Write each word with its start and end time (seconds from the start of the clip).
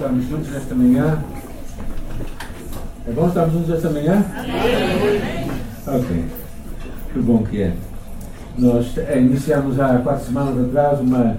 Estamos 0.00 0.24
juntos 0.30 0.50
nesta 0.50 0.74
manhã. 0.74 1.22
É 3.06 3.12
bom 3.12 3.28
estarmos 3.28 3.52
juntos 3.52 3.70
esta 3.74 3.90
manhã? 3.90 4.24
Ok. 5.86 6.24
Que 7.12 7.18
bom 7.18 7.42
que 7.44 7.60
é. 7.60 7.74
Nós 8.56 8.94
iniciamos 9.14 9.78
há 9.78 9.98
quatro 9.98 10.24
semanas 10.24 10.68
atrás 10.68 11.00
uma, 11.00 11.36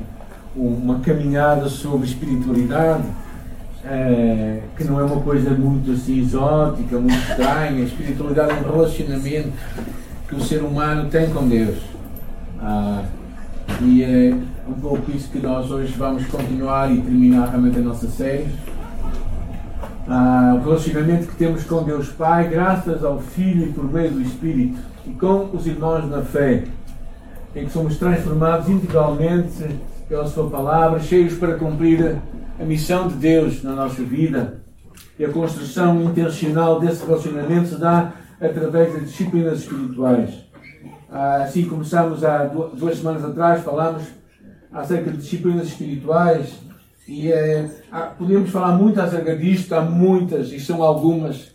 uma 0.55 0.99
caminhada 0.99 1.67
sobre 1.69 2.05
espiritualidade, 2.05 3.01
é, 3.83 4.61
que 4.77 4.83
não 4.83 4.99
é 4.99 5.05
uma 5.05 5.21
coisa 5.21 5.49
muito 5.49 5.93
assim 5.93 6.19
exótica, 6.19 6.99
muito 6.99 7.17
estranha. 7.17 7.81
A 7.81 7.85
espiritualidade 7.85 8.51
é 8.51 8.53
um 8.53 8.73
relacionamento 8.73 9.53
que 10.29 10.35
o 10.35 10.39
ser 10.39 10.61
humano 10.61 11.09
tem 11.09 11.31
com 11.31 11.49
Deus. 11.49 11.79
Ah, 12.61 13.05
e 13.81 14.03
é 14.03 14.33
um 14.67 14.73
pouco 14.73 15.11
isso 15.11 15.29
que 15.29 15.39
nós 15.39 15.69
hoje 15.71 15.93
vamos 15.97 16.25
continuar 16.27 16.91
e 16.91 17.01
terminar 17.01 17.49
realmente 17.49 17.79
a 17.79 17.81
nossa 17.81 18.07
série. 18.07 18.47
Ah, 20.07 20.57
o 20.59 20.63
relacionamento 20.63 21.27
que 21.27 21.35
temos 21.35 21.63
com 21.63 21.83
Deus 21.83 22.09
Pai, 22.09 22.49
graças 22.49 23.03
ao 23.03 23.19
Filho 23.19 23.65
e 23.65 23.71
por 23.71 23.91
meio 23.91 24.11
do 24.11 24.21
Espírito, 24.21 24.79
e 25.05 25.11
com 25.11 25.49
os 25.53 25.65
irmãos 25.67 26.09
na 26.09 26.21
fé, 26.21 26.63
em 27.55 27.65
que 27.65 27.71
somos 27.71 27.97
transformados 27.97 28.67
integralmente 28.67 29.65
pela 30.09 30.27
Sua 30.27 30.49
palavra, 30.49 30.99
cheios 30.99 31.35
para 31.35 31.55
cumprir 31.55 32.17
a 32.59 32.63
missão 32.63 33.07
de 33.07 33.15
Deus 33.15 33.63
na 33.63 33.73
nossa 33.73 34.03
vida. 34.03 34.61
E 35.17 35.25
a 35.25 35.29
construção 35.29 36.03
intencional 36.03 36.79
desse 36.79 37.05
relacionamento 37.05 37.69
se 37.69 37.75
dá 37.75 38.11
através 38.39 38.93
das 38.93 39.03
disciplinas 39.03 39.59
espirituais. 39.59 40.50
Ah, 41.13 41.43
assim 41.43 41.65
começamos 41.65 42.23
há 42.23 42.45
duas 42.45 42.97
semanas 42.97 43.25
atrás, 43.25 43.61
falamos 43.61 44.03
acerca 44.71 45.11
de 45.11 45.17
disciplinas 45.17 45.67
espirituais 45.67 46.53
e 47.05 47.29
eh, 47.29 47.69
podemos 48.17 48.49
falar 48.49 48.77
muito 48.77 49.01
acerca 49.01 49.35
disto, 49.35 49.73
há 49.73 49.81
muitas 49.81 50.53
e 50.53 50.59
são 50.59 50.81
algumas. 50.81 51.51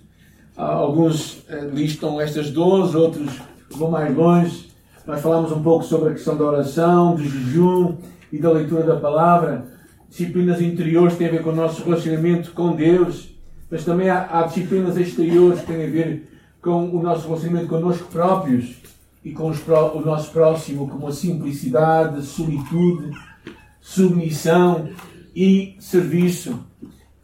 Ah, 0.54 0.74
alguns 0.74 1.42
eh, 1.48 1.70
listam 1.72 2.20
estas 2.20 2.50
12, 2.50 2.94
outros 2.98 3.40
vão 3.70 3.90
mais 3.90 4.14
longe. 4.14 4.70
Nós 5.06 5.22
falamos 5.22 5.50
um 5.50 5.62
pouco 5.62 5.84
sobre 5.86 6.10
a 6.10 6.12
questão 6.12 6.36
da 6.36 6.44
oração, 6.44 7.14
do 7.14 7.24
jejum 7.24 7.96
e 8.30 8.38
da 8.38 8.52
leitura 8.52 8.82
da 8.82 8.96
palavra. 8.96 9.64
Disciplinas 10.06 10.60
interiores 10.60 11.16
têm 11.16 11.28
a 11.28 11.30
ver 11.30 11.42
com 11.42 11.50
o 11.50 11.56
nosso 11.56 11.82
relacionamento 11.82 12.52
com 12.52 12.76
Deus, 12.76 13.34
mas 13.70 13.86
também 13.86 14.10
há, 14.10 14.28
há 14.30 14.42
disciplinas 14.42 14.98
exteriores 14.98 15.60
que 15.60 15.66
têm 15.66 15.86
a 15.86 15.90
ver 15.90 16.28
com 16.60 16.90
o 16.90 17.02
nosso 17.02 17.26
relacionamento 17.26 17.68
connosco 17.68 18.06
próprios 18.12 18.85
e 19.26 19.32
com 19.32 19.50
o 19.50 20.00
nosso 20.02 20.30
próximo, 20.30 20.86
como 20.86 21.08
a 21.08 21.12
simplicidade, 21.12 22.22
solitude, 22.22 23.10
submissão 23.80 24.88
e 25.34 25.74
serviço. 25.80 26.60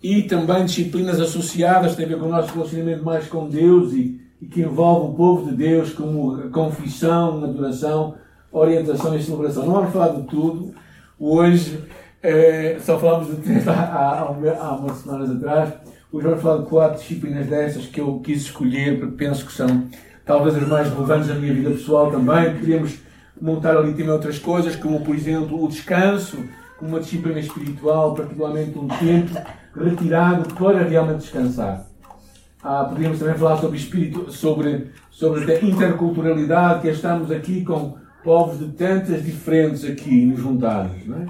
E 0.02 0.22
também 0.22 0.64
disciplinas 0.64 1.20
associadas, 1.20 1.94
tem 1.94 2.04
a 2.04 2.08
ver 2.08 2.18
com 2.18 2.26
o 2.26 2.28
nosso 2.28 2.52
relacionamento 2.54 3.04
mais 3.04 3.28
com 3.28 3.48
Deus 3.48 3.92
e, 3.92 4.20
e 4.40 4.46
que 4.46 4.62
envolve 4.62 5.12
o 5.12 5.14
povo 5.14 5.48
de 5.48 5.56
Deus, 5.56 5.92
como 5.92 6.34
a 6.34 6.48
confissão, 6.48 7.44
adoração, 7.44 8.16
orientação 8.50 9.16
e 9.16 9.22
celebração. 9.22 9.64
Não 9.64 9.74
vamos 9.74 9.92
falar 9.92 10.08
de 10.08 10.22
tudo. 10.24 10.74
Hoje, 11.20 11.84
é, 12.20 12.78
só 12.80 12.98
falamos 12.98 13.28
de 13.28 13.36
três 13.36 13.62
há, 13.68 13.74
há, 13.74 14.20
há 14.58 14.74
umas 14.74 14.96
semanas 14.96 15.30
atrás. 15.30 15.72
Hoje 16.10 16.26
vamos 16.26 16.42
falar 16.42 16.62
de 16.62 16.68
quatro 16.68 17.00
disciplinas 17.00 17.46
dessas 17.46 17.86
que 17.86 18.00
eu 18.00 18.18
quis 18.18 18.42
escolher, 18.42 18.98
porque 18.98 19.14
penso 19.14 19.46
que 19.46 19.52
são 19.52 19.86
talvez 20.24 20.56
as 20.56 20.66
mais 20.66 20.88
relevantes 20.88 21.28
da 21.28 21.34
minha 21.34 21.52
vida 21.52 21.70
pessoal 21.70 22.10
também. 22.10 22.56
Queríamos 22.58 22.98
montar 23.40 23.76
ali 23.76 23.92
também 23.92 24.10
outras 24.10 24.38
coisas, 24.38 24.76
como 24.76 25.00
por 25.00 25.14
exemplo 25.14 25.62
o 25.62 25.68
descanso, 25.68 26.38
uma 26.80 27.00
disciplina 27.00 27.40
espiritual, 27.40 28.14
particularmente 28.14 28.78
um 28.78 28.88
tempo 28.88 29.36
retirado 29.74 30.54
para 30.54 30.82
realmente 30.82 31.20
descansar. 31.20 31.86
Ah, 32.62 32.84
podíamos 32.84 33.18
também 33.18 33.34
falar 33.34 33.56
sobre 33.56 33.76
espírito, 33.76 34.30
sobre, 34.30 34.90
sobre 35.10 35.52
a 35.52 35.64
interculturalidade, 35.64 36.82
que 36.82 36.88
estamos 36.88 37.30
aqui 37.30 37.64
com 37.64 37.96
povos 38.22 38.58
de 38.58 38.66
tantas 38.72 39.24
diferentes 39.24 39.84
aqui 39.84 40.24
nos 40.24 40.40
juntados. 40.40 41.04
Não 41.06 41.22
é? 41.22 41.26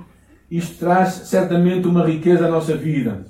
Isto 0.51 0.79
traz 0.79 1.09
certamente 1.25 1.89
uma 1.89 2.05
riqueza 2.05 2.47
à 2.47 2.51
nossa 2.51 2.77
vida. 2.77 3.25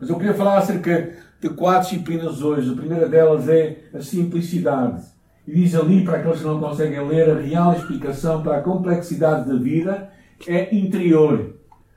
Mas 0.00 0.08
eu 0.08 0.16
queria 0.16 0.32
falar 0.32 0.58
acerca 0.58 1.12
de 1.40 1.48
quatro 1.50 1.88
disciplinas 1.88 2.42
hoje. 2.42 2.72
A 2.72 2.76
primeira 2.76 3.08
delas 3.08 3.48
é 3.48 3.84
a 3.94 4.00
simplicidade. 4.00 5.02
E 5.46 5.52
diz 5.52 5.74
ali, 5.74 6.04
para 6.04 6.18
aqueles 6.18 6.40
que 6.40 6.44
não 6.44 6.60
conseguem 6.60 7.06
ler, 7.06 7.30
a 7.30 7.40
real 7.40 7.72
explicação 7.72 8.42
para 8.42 8.58
a 8.58 8.62
complexidade 8.62 9.48
da 9.48 9.56
vida 9.56 10.10
é 10.46 10.74
interior. 10.74 11.56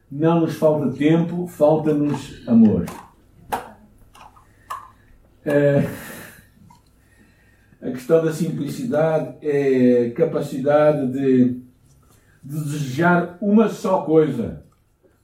Não 0.09 0.41
nos 0.41 0.55
falta 0.55 0.91
tempo, 0.97 1.47
falta-nos 1.47 2.47
amor. 2.47 2.85
É... 5.45 5.87
A 7.81 7.89
questão 7.89 8.23
da 8.23 8.31
simplicidade 8.31 9.37
é 9.41 10.07
a 10.07 10.13
capacidade 10.13 11.11
de, 11.11 11.61
de 12.43 12.63
desejar 12.63 13.37
uma 13.41 13.69
só 13.69 14.03
coisa 14.03 14.63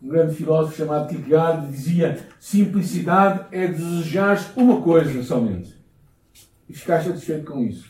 um 0.02 0.10
grande 0.10 0.36
filósofo 0.36 0.78
chamado 0.78 1.10
Kierkegaard 1.10 1.68
dizia: 1.68 2.20
simplicidade 2.40 3.46
é 3.52 3.68
desejar 3.68 4.40
uma 4.56 4.82
coisa 4.82 5.24
somente 5.24 5.76
e 6.70 6.74
ficar 6.74 7.04
satisfeito 7.04 7.52
com 7.52 7.64
isso. 7.64 7.90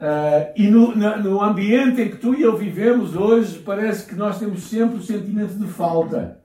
Uh, 0.00 0.52
e 0.56 0.68
no, 0.68 0.94
no, 0.94 1.42
ambiente 1.42 2.00
em 2.00 2.08
que 2.08 2.18
tu 2.18 2.32
e 2.32 2.42
eu 2.42 2.56
vivemos 2.56 3.16
hoje, 3.16 3.58
parece 3.58 4.06
que 4.06 4.14
nós 4.14 4.38
temos 4.38 4.62
sempre 4.62 4.98
o 4.98 5.02
sentimento 5.02 5.54
de 5.54 5.66
falta. 5.66 6.38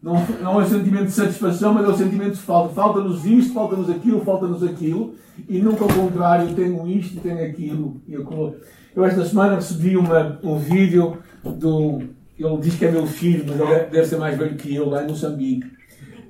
Não, 0.00 0.24
não 0.40 0.60
é 0.60 0.64
o 0.64 0.68
sentimento 0.68 1.06
de 1.06 1.12
satisfação, 1.12 1.74
mas 1.74 1.84
é 1.84 1.88
o 1.88 1.96
sentimento 1.96 2.34
de 2.34 2.40
falta. 2.40 2.74
Falta-nos 2.74 3.24
isto, 3.24 3.52
falta-nos 3.52 3.90
aquilo, 3.90 4.20
falta-nos 4.24 4.62
aquilo, 4.62 5.14
e 5.48 5.58
nunca 5.58 5.82
ao 5.82 5.92
contrário, 5.92 6.54
tenho 6.54 6.86
isto, 6.86 7.20
tenho 7.20 7.44
aquilo. 7.44 8.00
Eu, 8.08 8.58
eu 8.94 9.04
esta 9.04 9.24
semana 9.24 9.56
recebi 9.56 9.96
uma, 9.96 10.38
um 10.42 10.56
vídeo 10.56 11.18
do, 11.42 12.02
ele 12.38 12.56
diz 12.58 12.76
que 12.76 12.84
é 12.84 12.90
meu 12.90 13.06
filho, 13.06 13.44
mas 13.46 13.60
ele 13.60 13.84
deve 13.90 14.06
ser 14.06 14.16
mais 14.16 14.36
velho 14.36 14.56
que 14.56 14.74
eu, 14.74 14.88
lá 14.88 15.04
em 15.04 15.08
Moçambique. 15.08 15.70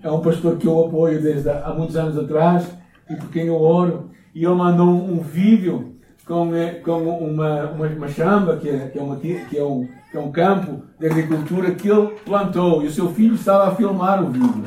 É 0.03 0.11
um 0.11 0.21
pastor 0.21 0.59
que 0.59 0.67
eu 0.67 0.85
apoio 0.85 1.21
desde 1.21 1.49
há 1.49 1.73
muitos 1.77 1.97
anos 1.97 2.19
atrás 2.19 2.67
e 3.09 3.17
por 3.17 3.31
quem 3.31 3.47
eu 3.47 3.61
oro. 3.61 4.11
E 4.35 4.45
ele 4.45 4.55
mandou 4.55 4.87
um, 4.87 5.15
um 5.15 5.21
vídeo 5.21 5.95
com, 6.27 6.55
eh, 6.55 6.75
com 6.85 7.03
uma, 7.03 7.71
uma, 7.71 7.87
uma 7.87 8.09
chamba, 8.09 8.57
que 8.57 8.69
é, 8.69 8.89
que, 8.89 8.99
é 8.99 9.03
uma, 9.03 9.17
que, 9.17 9.57
é 9.57 9.65
um, 9.65 9.89
que 10.11 10.17
é 10.17 10.21
um 10.21 10.31
campo 10.31 10.83
de 10.99 11.07
agricultura 11.07 11.71
que 11.71 11.89
ele 11.89 12.09
plantou. 12.25 12.83
E 12.83 12.87
o 12.87 12.91
seu 12.91 13.09
filho 13.15 13.35
estava 13.35 13.69
a 13.69 13.75
filmar 13.75 14.23
o 14.23 14.31
vídeo. 14.31 14.65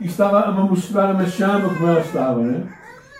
E 0.00 0.06
estava 0.06 0.42
a 0.42 0.52
mostrar 0.52 1.10
a 1.10 1.14
machamba 1.14 1.68
como 1.68 1.88
ela 1.88 2.00
estava, 2.00 2.40
né? 2.40 2.62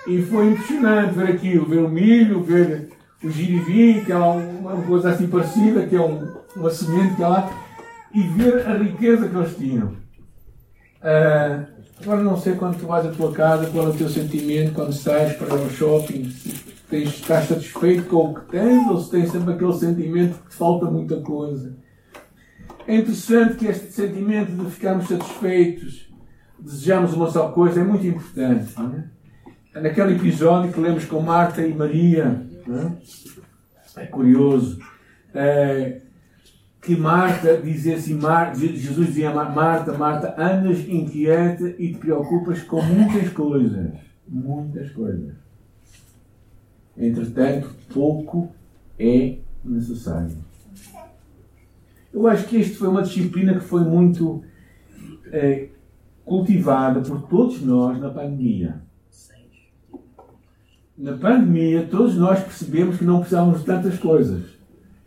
E 0.06 0.20
foi 0.22 0.50
impressionante 0.50 1.14
ver 1.14 1.28
aquilo, 1.30 1.66
ver 1.66 1.78
o 1.78 1.88
milho, 1.88 2.42
ver 2.42 2.90
o 3.24 3.30
girivi, 3.30 4.04
que 4.04 4.12
é 4.12 4.16
uma 4.16 4.82
coisa 4.82 5.10
assim 5.10 5.26
parecida, 5.26 5.86
que 5.86 5.96
é 5.96 6.00
um, 6.00 6.28
uma 6.54 6.70
semente 6.70 7.16
que 7.16 7.24
há 7.24 7.28
lá, 7.28 7.50
e 8.12 8.22
ver 8.22 8.66
a 8.66 8.76
riqueza 8.76 9.28
que 9.28 9.36
eles 9.36 9.56
tinham. 9.56 9.86
Uh, 11.02 11.66
agora 12.02 12.22
não 12.22 12.36
sei 12.36 12.54
quando 12.54 12.78
tu 12.78 12.86
vais 12.86 13.06
à 13.06 13.10
tua 13.10 13.32
casa, 13.32 13.70
qual 13.70 13.86
é 13.86 13.90
o 13.90 13.94
teu 13.94 14.08
sentimento 14.08 14.74
quando 14.74 14.92
sais 14.92 15.34
para 15.36 15.54
o 15.54 15.70
shopping, 15.70 16.30
se 16.30 16.54
tens, 16.88 17.08
estás 17.08 17.48
satisfeito 17.48 18.04
com 18.04 18.30
o 18.30 18.34
que 18.34 18.50
tens 18.52 18.88
ou 18.88 19.00
se 19.00 19.10
tens 19.10 19.30
sempre 19.30 19.54
aquele 19.54 19.72
sentimento 19.72 20.38
que 20.42 20.50
te 20.50 20.56
falta 20.56 20.86
muita 20.86 21.16
coisa. 21.20 21.76
É 22.86 22.96
interessante 22.96 23.56
que 23.56 23.66
este 23.66 23.90
sentimento 23.90 24.52
de 24.52 24.70
ficarmos 24.70 25.08
satisfeitos, 25.08 26.12
desejamos 26.58 27.14
uma 27.14 27.30
só 27.30 27.48
coisa, 27.48 27.80
é 27.80 27.84
muito 27.84 28.06
importante. 28.06 28.74
É? 29.74 29.80
Naquele 29.80 30.14
episódio 30.14 30.72
que 30.72 30.80
lemos 30.80 31.04
com 31.06 31.20
Marta 31.20 31.66
e 31.66 31.74
Maria, 31.74 32.43
é? 32.68 34.02
é 34.02 34.06
curioso. 34.06 34.78
É, 35.34 36.00
que 36.80 36.96
Marta 36.96 37.56
dizia 37.56 37.96
assim, 37.96 38.14
Mar, 38.14 38.54
Jesus 38.54 39.06
dizia 39.06 39.30
a 39.30 39.48
Marta, 39.48 39.96
Marta, 39.96 40.34
andas 40.38 40.86
inquieta 40.86 41.74
e 41.78 41.92
te 41.92 41.98
preocupas 41.98 42.62
com 42.62 42.82
muitas 42.82 43.30
coisas. 43.32 43.90
Muitas 44.28 44.90
coisas. 44.90 45.34
Entretanto, 46.96 47.74
pouco 47.92 48.54
é 48.98 49.38
necessário. 49.64 50.36
Eu 52.12 52.28
acho 52.28 52.46
que 52.46 52.58
isto 52.58 52.78
foi 52.78 52.88
uma 52.88 53.02
disciplina 53.02 53.54
que 53.54 53.64
foi 53.64 53.82
muito 53.82 54.44
é, 55.32 55.68
cultivada 56.24 57.00
por 57.00 57.22
todos 57.22 57.60
nós 57.62 57.98
na 57.98 58.10
pandemia 58.10 58.83
na 60.96 61.12
pandemia, 61.12 61.88
todos 61.90 62.16
nós 62.16 62.40
percebemos 62.40 62.98
que 62.98 63.04
não 63.04 63.20
precisávamos 63.20 63.60
de 63.60 63.66
tantas 63.66 63.98
coisas. 63.98 64.42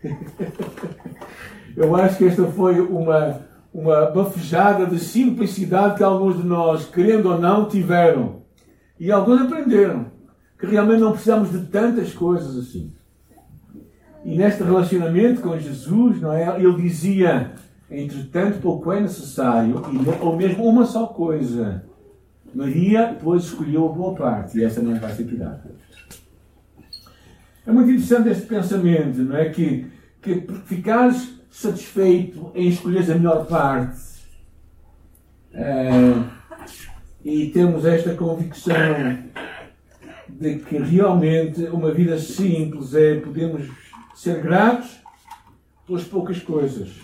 Eu 1.76 1.96
acho 1.96 2.18
que 2.18 2.26
esta 2.26 2.46
foi 2.48 2.80
uma, 2.82 3.40
uma 3.74 4.08
bafejada 4.08 4.86
de 4.86 5.00
simplicidade 5.00 5.98
que 5.98 6.04
alguns 6.04 6.38
de 6.38 6.48
nós, 6.48 6.86
querendo 6.86 7.30
ou 7.30 7.40
não, 7.40 7.68
tiveram. 7.68 8.42
E 9.00 9.12
alguns 9.12 9.42
aprenderam 9.42 10.08
que 10.60 10.66
realmente 10.66 11.02
não 11.02 11.12
precisamos 11.12 11.52
de 11.52 11.60
tantas 11.68 12.14
coisas 12.14 12.58
assim. 12.58 12.92
E 14.26 14.36
neste 14.36 14.64
relacionamento 14.64 15.42
com 15.42 15.58
Jesus, 15.58 16.20
não 16.20 16.34
é? 16.34 16.60
Ele 16.60 16.82
dizia: 16.82 17.54
Entretanto, 17.90 18.60
pouco 18.60 18.92
é 18.92 19.00
necessário, 19.00 19.82
ou 20.20 20.36
mesmo 20.36 20.66
uma 20.66 20.86
só 20.86 21.08
coisa. 21.08 21.86
Maria, 22.54 23.18
pois, 23.22 23.44
escolheu 23.44 23.88
a 23.88 23.94
boa 23.94 24.16
parte, 24.16 24.58
e 24.58 24.64
essa 24.64 24.82
não 24.82 25.00
vai 25.00 25.14
ser 25.14 25.26
tirada. 25.26 25.64
É 27.66 27.72
muito 27.72 27.92
interessante 27.92 28.30
este 28.30 28.46
pensamento, 28.46 29.20
não 29.20 29.36
é? 29.36 29.50
Que, 29.50 29.88
que 30.22 30.48
ficares 30.66 31.38
satisfeito 31.50 32.52
em 32.56 32.70
escolher 32.70 33.12
a 33.12 33.16
melhor 33.16 33.46
parte 33.46 34.00
é, 35.54 35.92
e 37.26 37.48
temos 37.48 37.84
esta 37.84 38.14
convicção 38.14 39.18
de 40.30 40.60
que 40.60 40.78
realmente 40.78 41.64
uma 41.64 41.92
vida 41.92 42.18
simples 42.20 42.94
é 42.94 43.20
podemos 43.20 43.68
ser 44.14 44.42
gratos 44.42 45.00
pelas 45.86 46.04
poucas 46.04 46.40
coisas. 46.40 46.96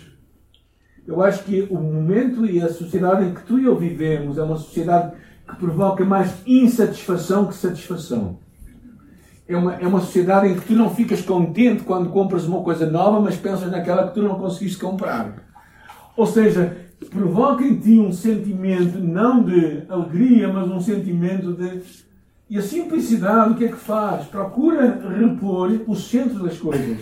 Eu 1.06 1.20
acho 1.20 1.44
que 1.44 1.66
o 1.68 1.74
momento 1.74 2.46
e 2.46 2.62
a 2.62 2.72
sociedade 2.72 3.24
em 3.24 3.34
que 3.34 3.42
tu 3.42 3.58
e 3.58 3.64
eu 3.64 3.76
vivemos 3.76 4.38
é 4.38 4.42
uma 4.42 4.56
sociedade 4.56 5.16
que 5.48 5.56
provoca 5.56 6.04
mais 6.04 6.34
insatisfação 6.46 7.46
que 7.46 7.54
satisfação. 7.54 8.38
É 9.46 9.56
uma, 9.56 9.74
é 9.74 9.86
uma 9.86 10.00
sociedade 10.00 10.48
em 10.48 10.54
que 10.54 10.66
tu 10.66 10.72
não 10.72 10.94
ficas 10.94 11.20
contente 11.20 11.82
quando 11.82 12.08
compras 12.08 12.46
uma 12.46 12.62
coisa 12.62 12.86
nova, 12.86 13.20
mas 13.20 13.36
pensas 13.36 13.70
naquela 13.70 14.08
que 14.08 14.14
tu 14.14 14.22
não 14.22 14.38
conseguiste 14.38 14.78
comprar. 14.78 15.34
Ou 16.16 16.26
seja, 16.26 16.76
provoca 17.10 17.62
em 17.62 17.76
ti 17.76 17.98
um 17.98 18.12
sentimento 18.12 18.98
não 18.98 19.44
de 19.44 19.82
alegria, 19.88 20.50
mas 20.50 20.68
um 20.70 20.80
sentimento 20.80 21.52
de. 21.52 21.82
E 22.48 22.58
a 22.58 22.62
simplicidade 22.62 23.52
o 23.52 23.54
que 23.54 23.64
é 23.64 23.68
que 23.68 23.76
faz? 23.76 24.26
Procura 24.26 25.00
repor 25.18 25.70
o 25.86 25.94
centro 25.94 26.42
das 26.42 26.58
coisas. 26.58 26.98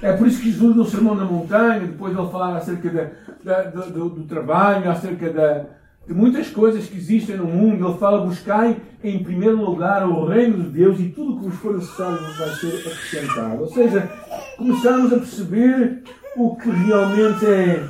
É 0.00 0.12
por 0.12 0.26
isso 0.26 0.40
que 0.40 0.50
Jesus 0.50 0.76
no 0.76 0.84
Sermão 0.84 1.14
na 1.14 1.24
Montanha, 1.24 1.80
depois 1.80 2.16
ele 2.16 2.28
falar 2.28 2.56
acerca 2.56 2.88
de, 2.88 3.92
do, 3.92 4.08
do, 4.10 4.24
trabalho, 4.24 4.90
acerca 4.90 5.30
da, 5.32 5.66
de 6.10 6.16
muitas 6.16 6.50
coisas 6.50 6.86
que 6.86 6.96
existem 6.96 7.36
no 7.36 7.44
mundo, 7.44 7.86
ele 7.86 7.98
fala: 7.98 8.26
buscai 8.26 8.82
em 9.02 9.22
primeiro 9.22 9.64
lugar 9.64 10.04
o 10.08 10.26
reino 10.26 10.64
de 10.64 10.70
Deus 10.70 10.98
e 10.98 11.08
tudo 11.08 11.34
o 11.34 11.38
que 11.38 11.44
vos 11.44 11.54
for 11.54 11.76
necessário 11.76 12.18
vai 12.36 12.48
ser 12.48 12.78
acrescentado. 12.78 13.60
Ou 13.60 13.68
seja, 13.68 14.10
começamos 14.58 15.12
a 15.12 15.18
perceber 15.18 16.02
o 16.36 16.56
que 16.56 16.68
realmente 16.68 17.46
é, 17.46 17.88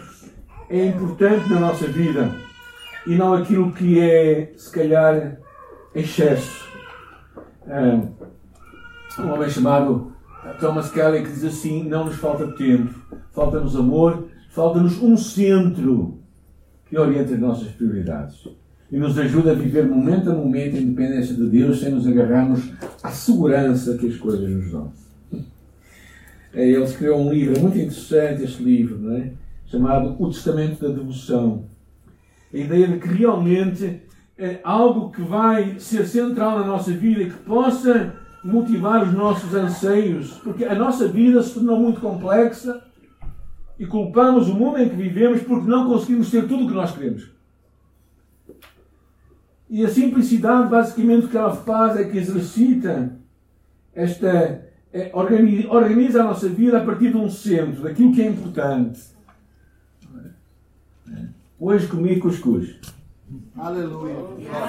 é 0.69 0.85
importante 0.85 1.49
na 1.49 1.61
nossa 1.61 1.87
vida 1.87 2.31
e 3.07 3.17
não 3.17 3.33
aquilo 3.33 3.73
que 3.73 3.99
é, 3.99 4.53
se 4.55 4.71
calhar, 4.71 5.39
excesso. 5.95 6.69
Um 9.19 9.33
homem 9.33 9.49
chamado 9.49 10.13
Thomas 10.61 10.91
Kelly 10.91 11.23
que 11.23 11.31
diz 11.31 11.45
assim: 11.45 11.85
não 11.85 12.05
nos 12.05 12.17
falta 12.17 12.49
tempo, 12.49 12.95
falta-nos 13.33 13.75
amor, 13.75 14.29
falta-nos 14.51 15.03
um 15.03 15.17
centro 15.17 16.20
que 16.91 16.99
orienta 16.99 17.35
as 17.35 17.41
nossas 17.41 17.69
prioridades 17.69 18.49
e 18.91 18.99
nos 18.99 19.17
ajuda 19.17 19.53
a 19.53 19.55
viver 19.55 19.87
momento 19.87 20.29
a 20.29 20.35
momento 20.35 20.77
a 20.77 20.81
independência 20.81 21.35
de 21.37 21.47
Deus 21.47 21.79
sem 21.79 21.93
nos 21.93 22.07
agarrarmos 22.07 22.73
à 23.01 23.11
segurança 23.11 23.97
que 23.97 24.09
as 24.09 24.17
coisas 24.17 24.51
nos 24.51 24.73
dão. 24.73 24.93
É, 26.53 26.69
ele 26.69 26.83
escreveu 26.83 27.17
um 27.17 27.33
livro 27.33 27.61
muito 27.61 27.79
interessante, 27.79 28.43
este 28.43 28.61
livro, 28.61 28.99
não 28.99 29.17
é? 29.17 29.31
chamado 29.67 30.17
O 30.19 30.29
Testamento 30.29 30.81
da 30.81 30.93
Devoção. 30.93 31.65
A 32.53 32.57
ideia 32.57 32.89
de 32.89 32.99
que 32.99 33.07
realmente 33.07 34.03
é 34.37 34.59
algo 34.65 35.13
que 35.13 35.23
vai 35.23 35.79
ser 35.79 36.05
central 36.05 36.59
na 36.59 36.67
nossa 36.67 36.91
vida 36.91 37.23
e 37.23 37.31
que 37.31 37.37
possa 37.37 38.13
motivar 38.43 39.07
os 39.07 39.15
nossos 39.15 39.55
anseios, 39.55 40.33
porque 40.43 40.65
a 40.65 40.75
nossa 40.75 41.07
vida 41.07 41.41
se 41.41 41.55
tornou 41.55 41.79
muito 41.79 42.01
complexa 42.01 42.83
e 43.81 43.87
culpamos 43.87 44.47
o 44.47 44.55
mundo 44.55 44.77
em 44.77 44.91
que 44.91 44.94
vivemos 44.94 45.43
porque 45.43 45.67
não 45.67 45.88
conseguimos 45.88 46.31
ter 46.31 46.47
tudo 46.47 46.65
o 46.65 46.69
que 46.69 46.75
nós 46.75 46.94
queremos. 46.94 47.31
E 49.71 49.82
a 49.82 49.88
simplicidade, 49.88 50.69
basicamente, 50.69 51.25
o 51.25 51.29
que 51.31 51.37
ela 51.38 51.56
faz 51.56 51.97
é 51.97 52.05
que 52.05 52.19
exercita 52.19 53.17
esta. 53.94 54.69
É, 54.93 55.11
organiza, 55.15 56.21
a 56.21 56.25
nossa 56.25 56.49
vida 56.49 56.77
a 56.77 56.85
partir 56.85 57.11
de 57.11 57.17
um 57.17 57.31
centro, 57.31 57.85
daquilo 57.85 58.12
que 58.12 58.21
é 58.21 58.27
importante. 58.27 59.00
Hoje 61.59 61.87
comi 61.87 62.21
cuscuz. 62.21 62.79
Aleluia. 63.56 64.15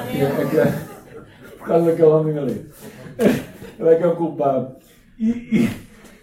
É, 0.08 0.22
é, 0.22 0.62
é, 0.62 1.58
por 1.58 1.68
causa 1.68 1.86
daquele 1.88 2.08
homem 2.08 2.38
ali. 2.38 2.70
Ele 3.78 3.90
é 3.90 3.96
que 3.96 4.04
é 4.04 4.08
o 4.08 4.16
culpado. 4.16 4.76
E, 5.20 5.30
e, 5.30 5.70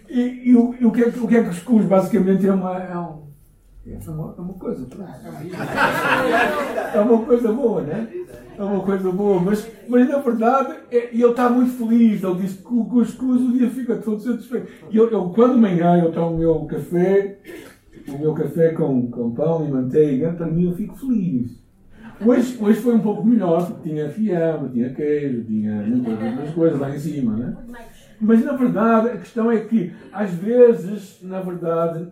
e, 0.09 0.49
e 0.49 0.55
o, 0.55 0.69
o, 0.69 0.91
que 0.91 1.03
é, 1.03 1.07
o 1.07 1.27
que 1.27 1.35
é 1.35 1.43
cuscuz? 1.43 1.85
Basicamente 1.85 2.47
é 2.47 2.53
uma. 2.53 2.77
É 2.77 2.97
um, 2.97 3.29
é 3.85 4.09
uma, 4.09 4.35
é 4.37 4.41
uma 4.41 4.53
coisa. 4.53 4.87
É 6.93 6.99
uma 6.99 7.25
coisa 7.25 7.51
boa, 7.51 7.81
né? 7.81 8.07
É 8.57 8.63
uma 8.63 8.81
coisa 8.81 9.11
boa, 9.11 9.39
mas, 9.39 9.65
mas 9.87 10.09
na 10.09 10.17
verdade, 10.17 10.73
é, 10.91 11.15
e 11.15 11.21
ele 11.21 11.31
está 11.31 11.49
muito 11.49 11.71
feliz. 11.71 12.21
Ele 12.23 12.41
disse 12.41 12.57
que 12.57 12.73
o 12.73 12.85
cuscuz 12.85 13.41
o 13.41 13.53
dia 13.53 13.69
fica 13.69 13.95
todo 13.95 14.21
satisfeito. 14.21 14.67
E 14.91 14.97
eu, 14.97 15.09
eu, 15.09 15.29
quando 15.29 15.57
manhã 15.57 15.97
eu 15.97 16.11
tomo 16.11 16.35
o 16.35 16.37
meu 16.37 16.65
café, 16.65 17.37
o 18.07 18.17
meu 18.19 18.33
café 18.33 18.73
com, 18.73 19.09
com 19.09 19.31
pão 19.31 19.65
e 19.65 19.71
manteiga, 19.71 20.33
para 20.33 20.47
mim 20.47 20.65
eu 20.65 20.75
fico 20.75 20.97
feliz. 20.97 21.59
Hoje, 22.25 22.57
hoje 22.59 22.81
foi 22.81 22.95
um 22.95 22.99
pouco 22.99 23.25
melhor, 23.25 23.65
porque 23.65 23.89
tinha 23.89 24.09
fiambre, 24.09 24.71
tinha 24.73 24.93
queijo, 24.93 25.45
tinha 25.45 25.81
muitas 25.83 26.21
outras 26.21 26.53
coisas 26.53 26.79
lá 26.79 26.93
em 26.93 26.99
cima, 26.99 27.37
né? 27.37 27.57
Mas 28.19 28.43
na 28.43 28.53
verdade, 28.53 29.09
a 29.09 29.17
questão 29.17 29.51
é 29.51 29.59
que, 29.61 29.93
às 30.11 30.31
vezes, 30.31 31.19
na 31.21 31.39
verdade, 31.39 32.07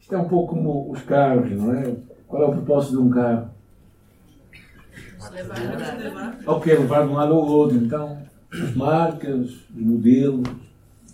isto 0.00 0.14
é 0.14 0.18
um 0.18 0.28
pouco 0.28 0.54
como 0.54 0.90
os 0.90 1.02
carros, 1.02 1.50
não 1.50 1.72
é? 1.72 1.94
Qual 2.26 2.42
é 2.42 2.46
o 2.46 2.52
propósito 2.52 2.96
de 2.96 3.02
um 3.02 3.10
carro? 3.10 3.50
Ok, 6.46 6.72
levar 6.74 7.06
de 7.06 7.12
um 7.12 7.14
lado 7.14 7.32
ao 7.34 7.46
outro. 7.46 7.76
Então, 7.76 8.18
as 8.52 8.74
marcas, 8.74 9.50
os 9.74 9.82
modelos. 9.82 10.48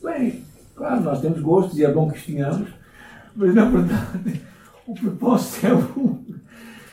Bem, 0.03 0.45
claro, 0.75 1.03
nós 1.03 1.21
temos 1.21 1.41
gostos 1.41 1.79
e 1.79 1.85
é 1.85 1.93
bom 1.93 2.11
que 2.11 2.19
os 2.19 2.25
tenhamos, 2.25 2.69
mas 3.35 3.55
na 3.55 3.65
verdade 3.65 4.41
o 4.87 4.95
propósito 4.95 5.67
é 5.67 5.75
um. 5.75 6.25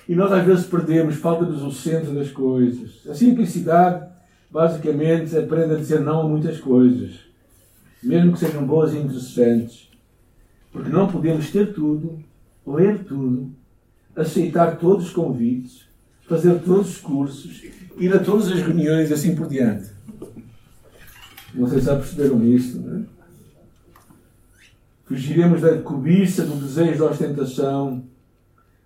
E 0.08 0.16
nós 0.16 0.32
às 0.32 0.44
vezes 0.44 0.66
perdemos, 0.66 1.16
falta-nos 1.16 1.62
o 1.62 1.72
centro 1.72 2.14
das 2.14 2.32
coisas. 2.32 3.08
A 3.08 3.14
simplicidade, 3.14 4.11
basicamente, 4.52 5.38
aprende 5.38 5.76
a 5.76 5.78
dizer 5.78 6.02
não 6.02 6.22
a 6.22 6.28
muitas 6.28 6.60
coisas, 6.60 7.20
mesmo 8.04 8.34
que 8.34 8.40
sejam 8.40 8.66
boas 8.66 8.94
e 8.94 8.98
interessantes. 8.98 9.90
Porque 10.72 10.90
não 10.90 11.08
podemos 11.08 11.50
ter 11.50 11.74
tudo, 11.74 12.20
ler 12.68 13.04
tudo, 13.04 13.52
aceitar 14.16 14.78
todos 14.78 15.08
os 15.08 15.14
convites, 15.14 15.86
fazer 16.28 16.60
todos 16.60 16.92
os 16.92 16.98
cursos, 16.98 17.64
ir 17.98 18.14
a 18.14 18.20
todas 18.20 18.48
as 18.48 18.60
reuniões 18.60 19.10
e 19.10 19.14
assim 19.14 19.36
por 19.36 19.48
diante. 19.48 19.90
Não 21.54 21.68
sei 21.68 21.80
se 21.80 21.86
já 21.86 21.96
perceberam 21.96 22.44
isto, 22.46 22.80
não 22.80 23.00
é? 23.00 23.02
Fugiremos 25.06 25.60
da 25.60 25.78
cobiça, 25.80 26.46
do 26.46 26.56
desejo, 26.56 27.00
da 27.00 27.12
ostentação. 27.12 28.02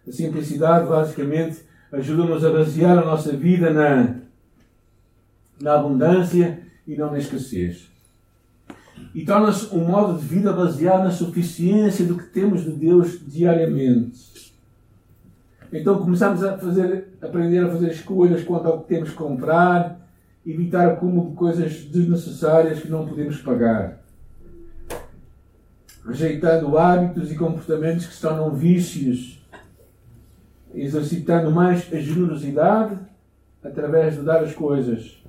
A 0.08 0.12
simplicidade, 0.12 0.88
basicamente, 0.88 1.60
ajuda-nos 1.92 2.44
a 2.44 2.50
basear 2.50 2.98
a 2.98 3.06
nossa 3.06 3.32
vida 3.32 3.70
na, 3.70 4.16
na 5.60 5.76
abundância 5.76 6.60
e 6.88 6.96
não 6.96 7.12
na 7.12 7.18
escassez. 7.18 7.90
E 9.14 9.26
torna-se 9.26 9.74
um 9.76 9.86
modo 9.86 10.20
de 10.20 10.26
vida 10.26 10.54
baseado 10.54 11.04
na 11.04 11.12
suficiência 11.12 12.06
do 12.06 12.18
que 12.18 12.26
temos 12.26 12.64
de 12.64 12.72
Deus 12.72 13.20
diariamente. 13.26 14.54
Então 15.72 16.00
começamos 16.00 16.44
a 16.44 16.58
fazer, 16.58 17.10
aprender 17.22 17.60
a 17.60 17.70
fazer 17.70 17.92
escolhas 17.92 18.44
quanto 18.44 18.68
ao 18.68 18.82
que 18.82 18.88
temos 18.88 19.10
que 19.10 19.16
comprar, 19.16 20.00
evitar 20.46 20.88
acúmulo 20.88 21.32
de 21.32 21.36
coisas 21.36 21.86
desnecessárias 21.86 22.80
que 22.80 22.88
não 22.88 23.08
podemos 23.08 23.38
pagar 23.42 24.06
rejeitando 26.08 26.78
hábitos 26.78 27.32
e 27.32 27.36
comportamentos 27.36 28.06
que 28.06 28.14
se 28.14 28.22
tornam 28.22 28.52
vícios, 28.52 29.44
exercitando 30.74 31.50
mais 31.52 31.92
a 31.92 31.98
generosidade 31.98 33.00
através 33.64 34.16
de 34.16 34.22
dar 34.22 34.44
as 34.44 34.54
coisas 34.54 35.24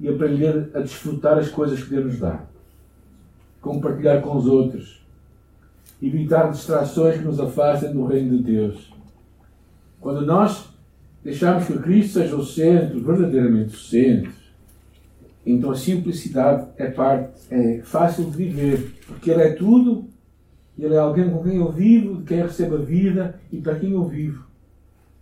e 0.00 0.08
aprender 0.08 0.70
a 0.74 0.80
desfrutar 0.80 1.38
as 1.38 1.50
coisas 1.50 1.82
que 1.82 1.90
Deus 1.90 2.06
nos 2.06 2.18
dá, 2.18 2.40
compartilhar 3.60 4.22
com 4.22 4.36
os 4.36 4.46
outros, 4.46 5.04
evitar 6.02 6.50
distrações 6.50 7.18
que 7.18 7.24
nos 7.24 7.38
afastem 7.38 7.92
do 7.92 8.06
reino 8.06 8.38
de 8.38 8.42
Deus. 8.42 8.90
Quando 10.00 10.24
nós 10.24 10.68
deixarmos 11.22 11.66
que 11.66 11.78
Cristo 11.78 12.14
seja 12.14 12.34
o 12.34 12.44
centro, 12.44 13.00
verdadeiramente 13.00 13.74
o 13.74 13.78
centro, 13.78 14.32
então 15.44 15.70
a 15.70 15.76
simplicidade 15.76 16.66
é 16.78 16.86
parte, 16.86 17.32
é 17.50 17.80
fácil 17.82 18.24
de 18.24 18.36
viver, 18.36 18.94
porque 19.06 19.30
Ele 19.30 19.42
é 19.42 19.50
tudo, 19.50 20.08
Ele 20.78 20.94
é 20.94 20.98
alguém 20.98 21.28
com 21.28 21.42
quem 21.42 21.56
eu 21.56 21.70
vivo, 21.70 22.16
de 22.16 22.24
quem 22.24 22.38
eu 22.38 22.46
recebo 22.46 22.76
a 22.76 22.78
vida 22.78 23.38
e 23.52 23.60
para 23.60 23.78
quem 23.78 23.92
eu 23.92 24.04
vivo. 24.04 24.46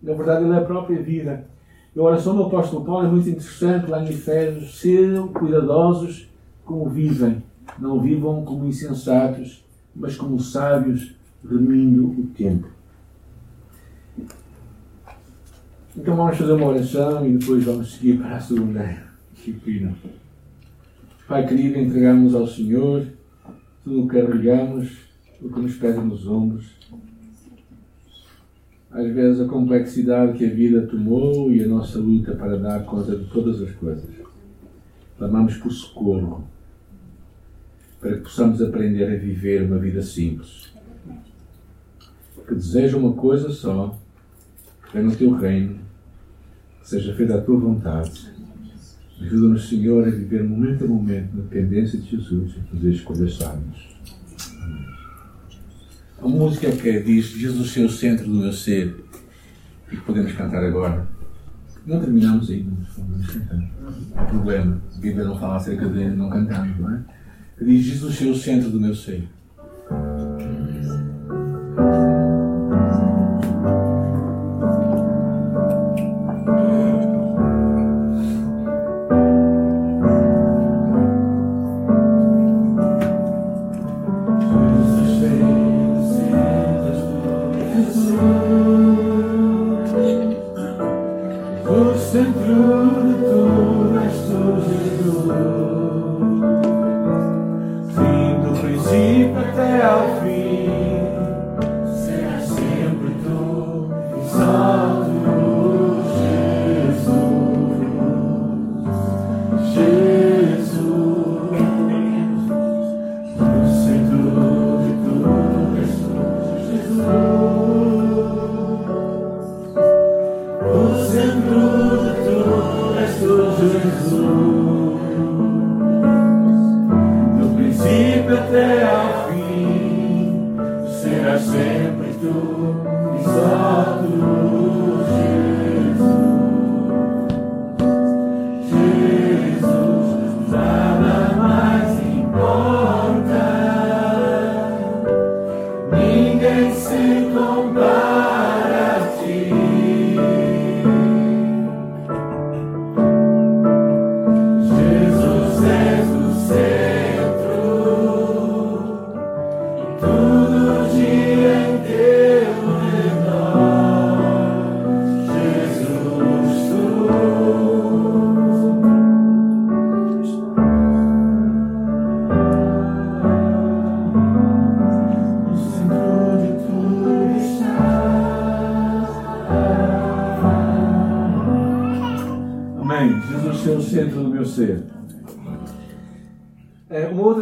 Na 0.00 0.14
verdade, 0.14 0.44
Ele 0.44 0.54
é 0.54 0.58
a 0.58 0.64
própria 0.64 1.02
vida. 1.02 1.44
E 1.94 1.98
a 1.98 2.02
oração 2.02 2.36
do 2.36 2.44
apóstolo 2.44 2.84
Paulo 2.84 3.06
é 3.06 3.10
muito 3.10 3.28
interessante 3.28 3.90
lá 3.90 4.02
em 4.02 4.08
Efésios, 4.08 4.78
sejam 4.78 5.28
cuidadosos 5.28 6.28
como 6.64 6.88
vivem, 6.88 7.42
não 7.78 8.00
vivam 8.00 8.44
como 8.44 8.66
insensatos, 8.66 9.64
mas 9.94 10.16
como 10.16 10.38
sábios 10.38 11.14
remindo 11.48 12.08
o 12.08 12.26
tempo. 12.36 12.68
Então 15.96 16.14
vamos 16.14 16.36
fazer 16.36 16.52
uma 16.52 16.66
oração 16.66 17.26
e 17.26 17.36
depois 17.36 17.64
vamos 17.64 17.94
seguir 17.94 18.18
para 18.18 18.36
a 18.36 18.40
segunda 18.40 19.02
disciplina. 19.34 19.94
Pai 21.26 21.46
querido, 21.46 21.78
entregamos 21.78 22.34
ao 22.34 22.46
Senhor 22.46 23.06
tudo 23.82 24.04
o 24.04 24.08
que 24.08 24.20
carregamos, 24.20 24.92
o 25.42 25.48
que 25.48 25.60
nos 25.60 25.74
pesa 25.74 26.00
nos 26.00 26.26
ombros. 26.26 26.66
Às 28.90 29.12
vezes 29.12 29.40
a 29.40 29.46
complexidade 29.46 30.38
que 30.38 30.46
a 30.46 30.50
vida 30.50 30.86
tomou 30.86 31.52
e 31.52 31.62
a 31.62 31.68
nossa 31.68 31.98
luta 31.98 32.34
para 32.34 32.58
dar 32.58 32.84
conta 32.84 33.14
de 33.14 33.26
todas 33.26 33.60
as 33.60 33.70
coisas. 33.72 34.08
Clamamos 35.18 35.56
por 35.58 35.70
socorro, 35.70 36.44
para 38.00 38.14
que 38.14 38.22
possamos 38.22 38.62
aprender 38.62 39.04
a 39.04 39.16
viver 39.16 39.64
uma 39.64 39.78
vida 39.78 40.00
simples. 40.00 40.72
Que 42.46 42.54
deseja 42.54 42.96
uma 42.96 43.12
coisa 43.12 43.50
só, 43.50 43.98
venha 44.92 45.04
no 45.04 45.14
teu 45.14 45.32
reino, 45.32 45.80
que 46.80 46.88
seja 46.88 47.14
feita 47.14 47.34
a 47.34 47.42
tua 47.42 47.58
vontade. 47.58 48.32
Ajuda-nos, 49.20 49.68
Senhor, 49.68 50.06
a 50.06 50.10
viver 50.10 50.44
momento 50.44 50.84
a 50.84 50.88
momento 50.88 51.36
na 51.36 51.42
dependência 51.42 51.98
de 51.98 52.08
Jesus 52.08 52.54
e 52.56 52.60
fazer 52.74 52.90
escolhas 52.92 53.34
sábias. 53.34 53.98
A 56.20 56.26
música 56.26 56.70
que 56.72 57.00
diz 57.00 57.26
Jesus 57.26 57.70
ser 57.70 57.84
o 57.84 57.90
centro 57.90 58.26
do 58.26 58.34
meu 58.34 58.52
ser 58.52 59.04
e 59.90 59.96
que 59.96 60.02
podemos 60.02 60.32
cantar 60.32 60.64
agora. 60.64 61.06
Não 61.86 62.00
terminamos 62.00 62.50
ainda, 62.50 62.72
mas 63.08 63.26
cantar. 63.26 63.70
Há 64.16 64.24
problema. 64.24 64.82
A 64.96 65.00
Bíblia 65.00 65.24
não 65.24 65.38
fala 65.38 65.56
acerca 65.56 65.88
de 65.88 66.04
não 66.10 66.28
cantarmos, 66.28 66.78
não 66.78 66.94
é? 66.94 67.04
Que 67.56 67.64
diz 67.64 67.84
Jesus 67.84 68.16
ser 68.16 68.26
o 68.26 68.36
centro 68.36 68.68
do 68.68 68.80
meu 68.80 68.94
ser. 68.94 69.28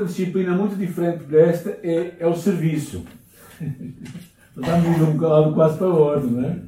Disciplina 0.05 0.55
muito 0.55 0.77
diferente 0.77 1.25
desta 1.25 1.79
é, 1.83 2.15
é 2.19 2.27
o 2.27 2.35
serviço. 2.35 3.05
Estamos 4.57 5.01
um 5.01 5.17
bocado 5.17 5.55
quase 5.55 5.79
para 5.79 5.89
o 5.89 5.99
outro, 5.99 6.31
não 6.31 6.49
é? 6.49 6.59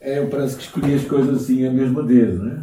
é? 0.00 0.26
Parece 0.26 0.56
que 0.56 0.62
escolhi 0.62 0.94
as 0.94 1.04
coisas 1.04 1.42
assim 1.42 1.66
a 1.66 1.70
mesma 1.70 2.02
dedo, 2.02 2.44
não 2.44 2.52
é? 2.52 2.58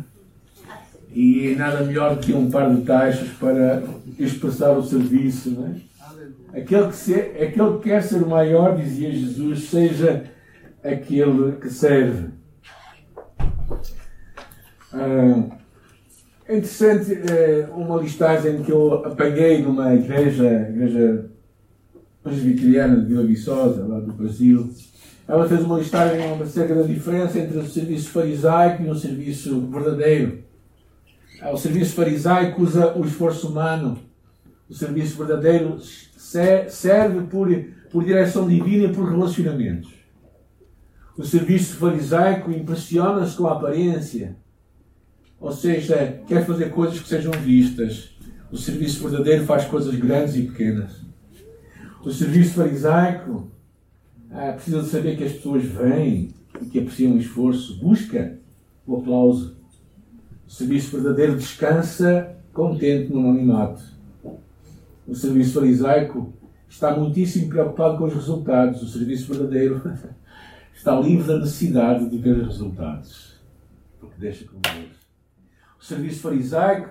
E 1.14 1.56
nada 1.56 1.84
melhor 1.84 2.18
que 2.18 2.34
um 2.34 2.52
par 2.52 2.76
de 2.76 2.82
taxas 2.82 3.30
para 3.40 3.84
expressar 4.20 4.72
o 4.72 4.84
serviço, 4.84 5.52
não 5.52 5.68
é? 5.68 6.60
Aquele 6.60 6.88
que, 6.88 6.96
se, 6.96 7.14
aquele 7.14 7.78
que 7.78 7.90
quer 7.90 8.02
ser 8.02 8.24
o 8.24 8.30
maior, 8.30 8.78
dizia 8.78 9.12
Jesus, 9.12 9.70
seja 9.70 10.26
aquele 10.84 11.54
que 11.54 11.70
serve. 11.70 12.30
Ah, 14.94 15.58
é 16.48 16.58
interessante 16.58 17.12
é, 17.32 17.68
uma 17.74 18.00
listagem 18.00 18.62
que 18.62 18.72
eu 18.72 18.94
apanhei 19.06 19.64
numa 19.64 19.96
igreja, 19.96 20.70
igreja 20.70 21.26
presbiteriana 22.22 23.02
de 23.02 23.08
Vila 23.08 23.24
Viçosa, 23.24 23.86
lá 23.86 24.00
do 24.00 24.14
Brasil. 24.14 24.70
Ela 25.28 25.50
fez 25.50 25.64
uma 25.64 25.80
listagem 25.80 26.24
acerca 26.40 26.76
da 26.76 26.84
diferença 26.84 27.40
entre 27.40 27.58
o 27.58 27.66
serviço 27.66 28.12
farisaico 28.12 28.84
e 28.84 28.90
o 28.90 28.96
serviço 28.96 29.60
verdadeiro. 29.68 30.44
Ah, 31.42 31.52
o 31.52 31.58
serviço 31.58 31.96
farisaico 31.96 32.62
usa 32.62 32.96
o 32.96 33.04
esforço 33.04 33.48
humano. 33.48 33.98
O 34.70 34.74
serviço 34.74 35.18
verdadeiro 35.18 35.80
serve 35.80 37.22
por, 37.22 37.50
por 37.92 38.04
direção 38.04 38.48
divina 38.48 38.86
e 38.86 38.94
por 38.94 39.10
relacionamentos. 39.10 39.92
O 41.18 41.24
serviço 41.24 41.78
farisaico 41.78 42.52
impressiona-se 42.52 43.36
com 43.36 43.48
a 43.48 43.54
aparência 43.54 44.36
ou 45.40 45.52
seja, 45.52 46.22
quer 46.28 46.46
fazer 46.46 46.72
coisas 46.72 47.00
que 47.00 47.08
sejam 47.08 47.32
vistas. 47.34 48.16
O 48.52 48.58
serviço 48.58 49.08
verdadeiro 49.08 49.46
faz 49.46 49.66
coisas 49.66 49.94
grandes 49.96 50.36
e 50.36 50.44
pequenas. 50.44 51.02
O 52.04 52.12
serviço 52.12 52.54
farisaico 52.54 53.52
ah, 54.32 54.54
precisa 54.54 54.82
de 54.82 54.90
saber 54.90 55.18
que 55.18 55.24
as 55.24 55.34
pessoas 55.34 55.64
vêm 55.64 56.34
e 56.62 56.66
que 56.66 56.80
apreciam 56.80 57.14
o 57.14 57.18
esforço, 57.18 57.78
busca 57.80 58.38
o 58.86 58.98
aplauso. 58.98 59.58
O 60.48 60.52
serviço 60.52 60.92
verdadeiro 60.92 61.36
descansa 61.36 62.36
contente 62.54 63.12
no 63.12 63.20
anonimato. 63.20 63.84
O 65.08 65.16
serviço 65.16 65.60
farisaico 65.60 66.34
está 66.70 66.96
muitíssimo 66.96 67.50
preocupado 67.50 67.98
com 67.98 68.06
os 68.06 68.14
resultados. 68.14 68.82
O 68.82 68.88
serviço 68.88 69.34
verdadeiro 69.34 69.82
está 70.74 71.00
livre 71.00 71.28
da 71.28 71.40
necessidade 71.40 72.10
de 72.10 72.18
ver 72.18 72.44
resultados, 72.44 73.36
porque 74.00 74.16
deixa 74.20 74.46
com 74.46 74.60
Deus 74.62 75.05
serviço 75.86 76.22
farisaico, 76.22 76.90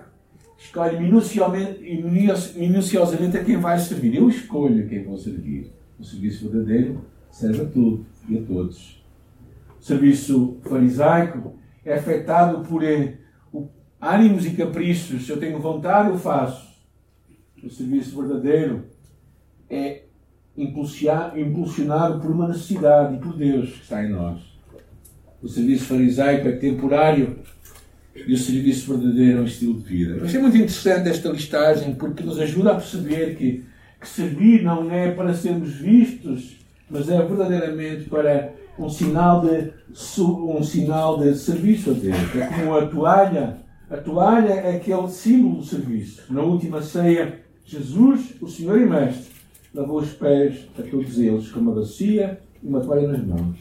escolhe 0.57 0.97
minuciosamente 0.97 3.37
a 3.37 3.43
quem 3.43 3.57
vai 3.57 3.77
servir. 3.77 4.15
Eu 4.15 4.29
escolho 4.29 4.87
quem 4.87 5.03
vou 5.03 5.17
servir. 5.17 5.73
O 5.99 6.03
serviço 6.03 6.49
verdadeiro 6.49 7.01
serve 7.29 7.63
a 7.63 7.65
tudo 7.65 8.05
e 8.29 8.37
a 8.37 8.41
todos. 8.41 9.03
O 9.79 9.83
serviço 9.83 10.57
farisaico 10.63 11.55
é 11.83 11.95
afetado 11.95 12.65
por 12.67 12.83
eh, 12.83 13.17
ânimos 13.99 14.45
e 14.45 14.51
caprichos. 14.51 15.25
Se 15.25 15.31
eu 15.31 15.39
tenho 15.39 15.59
vontade, 15.59 16.09
eu 16.09 16.17
faço. 16.17 16.73
O 17.61 17.69
serviço 17.69 18.21
verdadeiro 18.21 18.85
é 19.69 20.03
impulsionado 20.55 22.21
por 22.21 22.31
uma 22.31 22.47
necessidade 22.47 23.15
e 23.15 23.19
por 23.19 23.35
Deus 23.35 23.73
que 23.73 23.81
está 23.81 24.01
em 24.03 24.09
nós. 24.09 24.41
O 25.41 25.49
serviço 25.49 25.85
farisaico 25.85 26.47
é 26.47 26.53
temporário 26.53 27.39
e 28.15 28.33
o 28.33 28.37
serviço 28.37 28.95
verdadeiro 28.97 29.39
é 29.39 29.41
um 29.41 29.45
estilo 29.45 29.73
de 29.79 29.83
vida. 29.83 30.23
Achei 30.23 30.39
muito 30.39 30.55
interessante 30.55 31.09
esta 31.09 31.29
listagem 31.29 31.95
porque 31.95 32.23
nos 32.23 32.39
ajuda 32.39 32.71
a 32.71 32.75
perceber 32.75 33.35
que, 33.35 33.63
que 33.99 34.07
servir 34.07 34.63
não 34.63 34.91
é 34.91 35.11
para 35.11 35.33
sermos 35.33 35.73
vistos 35.73 36.65
mas 36.89 37.09
é 37.09 37.21
verdadeiramente 37.21 38.09
para 38.09 38.53
um 38.77 38.89
sinal 38.89 39.41
de, 39.41 39.71
um 40.19 40.63
sinal 40.63 41.17
de 41.17 41.35
serviço 41.35 41.91
a 41.91 41.93
Deus. 41.93 42.35
É 42.35 42.47
como 42.47 42.75
a 42.75 42.85
toalha. 42.85 43.57
A 43.89 43.97
toalha 43.97 44.53
é 44.53 44.77
aquele 44.77 45.07
símbolo 45.09 45.61
de 45.61 45.67
serviço. 45.67 46.23
Na 46.29 46.41
última 46.41 46.81
ceia, 46.81 47.41
Jesus, 47.65 48.35
o 48.41 48.47
Senhor 48.47 48.79
e 48.79 48.85
Mestre, 48.85 49.31
lavou 49.73 49.99
os 49.99 50.09
pés 50.09 50.67
a 50.77 50.81
todos 50.83 51.19
eles 51.19 51.49
com 51.51 51.59
uma 51.59 51.73
bacia 51.73 52.39
e 52.63 52.67
uma 52.67 52.81
toalha 52.81 53.07
nas 53.07 53.25
mãos. 53.25 53.57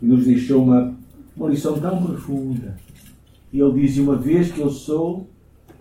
E 0.00 0.06
nos 0.06 0.24
deixou 0.24 0.62
uma, 0.62 0.94
uma 1.36 1.48
lição 1.48 1.78
tão 1.78 2.02
profunda. 2.02 2.76
E 3.52 3.60
ele 3.60 3.80
diz: 3.80 3.98
Uma 3.98 4.16
vez 4.16 4.52
que 4.52 4.60
eu 4.60 4.70
sou 4.70 5.28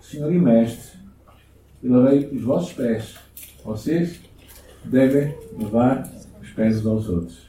Senhor 0.02 0.32
e 0.32 0.40
Mestre, 0.40 0.98
e 1.84 1.88
lavei 1.88 2.28
os 2.28 2.42
vossos 2.42 2.74
pés, 2.74 3.16
vocês 3.64 4.22
devem 4.84 5.36
lavar 5.60 6.10
os 6.42 6.50
pés 6.52 6.80
uns 6.80 6.86
aos 6.86 7.10
outros. 7.10 7.48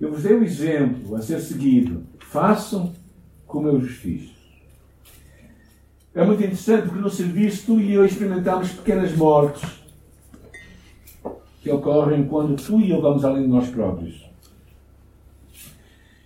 Eu 0.00 0.12
vos 0.12 0.22
dei 0.22 0.34
um 0.34 0.42
exemplo 0.42 1.16
a 1.16 1.20
ser 1.20 1.40
seguido. 1.40 2.04
Façam 2.20 2.94
como 3.46 3.68
eu 3.68 3.80
vos 3.80 3.90
fiz. 3.90 4.30
É 6.14 6.24
muito 6.24 6.40
interessante 6.40 6.88
porque 6.88 7.00
no 7.00 7.10
serviço 7.10 7.66
tu 7.66 7.80
e 7.80 7.92
eu 7.92 8.04
experimentamos 8.04 8.72
pequenas 8.72 9.14
mortes 9.16 9.62
que 11.62 11.70
ocorrem 11.70 12.26
quando 12.26 12.56
tu 12.56 12.80
e 12.80 12.90
eu 12.90 13.02
vamos 13.02 13.24
além 13.24 13.42
de 13.42 13.48
nós 13.48 13.68
próprios. 13.68 14.29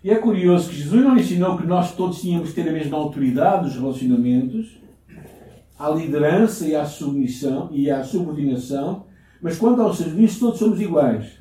E 0.04 0.10
é 0.10 0.16
curioso 0.16 0.68
que 0.68 0.76
Jesus 0.76 1.02
não 1.02 1.16
ensinou 1.16 1.56
que 1.56 1.66
nós 1.66 1.96
todos 1.96 2.20
tínhamos 2.20 2.50
que 2.50 2.56
ter 2.56 2.68
a 2.68 2.72
mesma 2.72 2.98
autoridade 2.98 3.64
nos 3.64 3.74
relacionamentos, 3.74 4.76
à 5.78 5.88
liderança 5.88 6.66
e 6.66 6.76
à 6.76 6.84
submissão 6.84 7.70
e 7.72 7.90
à 7.90 8.04
subordinação, 8.04 9.06
mas 9.40 9.56
quanto 9.56 9.80
ao 9.80 9.94
serviço 9.94 10.40
todos 10.40 10.58
somos 10.58 10.78
iguais. 10.78 11.38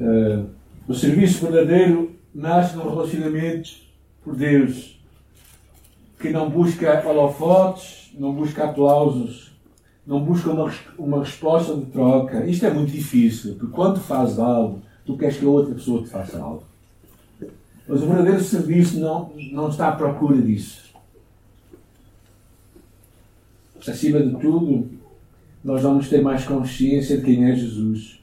uh, 0.00 0.48
o 0.88 0.94
serviço 0.94 1.42
verdadeiro 1.42 2.16
nasce 2.34 2.78
num 2.78 2.88
relacionamento 2.88 3.72
por 4.22 4.34
Deus, 4.34 4.98
que 6.18 6.30
não 6.30 6.48
busca 6.48 7.06
holofotes, 7.06 8.10
não 8.18 8.32
busca 8.32 8.64
aplausos, 8.64 9.53
não 10.06 10.22
busca 10.22 10.50
uma, 10.50 10.72
uma 10.98 11.20
resposta 11.20 11.74
de 11.74 11.86
troca. 11.86 12.46
Isto 12.46 12.66
é 12.66 12.72
muito 12.72 12.92
difícil, 12.92 13.54
porque 13.54 13.72
quando 13.72 14.00
fazes 14.00 14.38
algo, 14.38 14.82
tu 15.04 15.16
queres 15.16 15.36
que 15.36 15.44
a 15.44 15.48
outra 15.48 15.74
pessoa 15.74 16.02
te 16.02 16.08
faça 16.08 16.38
algo. 16.38 16.64
Mas 17.86 18.02
o 18.02 18.06
verdadeiro 18.06 18.42
serviço 18.42 18.98
não, 18.98 19.32
não 19.52 19.68
está 19.68 19.88
à 19.88 19.92
procura 19.92 20.40
disso. 20.40 20.84
Acima 23.86 24.20
de 24.20 24.34
tudo, 24.36 24.90
nós 25.62 25.82
vamos 25.82 26.08
ter 26.08 26.22
mais 26.22 26.44
consciência 26.46 27.18
de 27.18 27.24
quem 27.24 27.50
é 27.50 27.54
Jesus. 27.54 28.22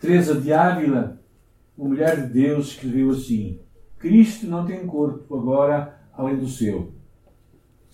Teresa 0.00 0.40
de 0.40 0.52
Ávila, 0.52 1.18
uma 1.76 1.88
mulher 1.88 2.26
de 2.26 2.32
Deus, 2.32 2.68
escreveu 2.68 3.10
assim: 3.10 3.58
Cristo 3.98 4.46
não 4.46 4.64
tem 4.64 4.86
corpo 4.86 5.36
agora 5.36 5.98
além 6.16 6.36
do 6.36 6.48
seu 6.48 6.95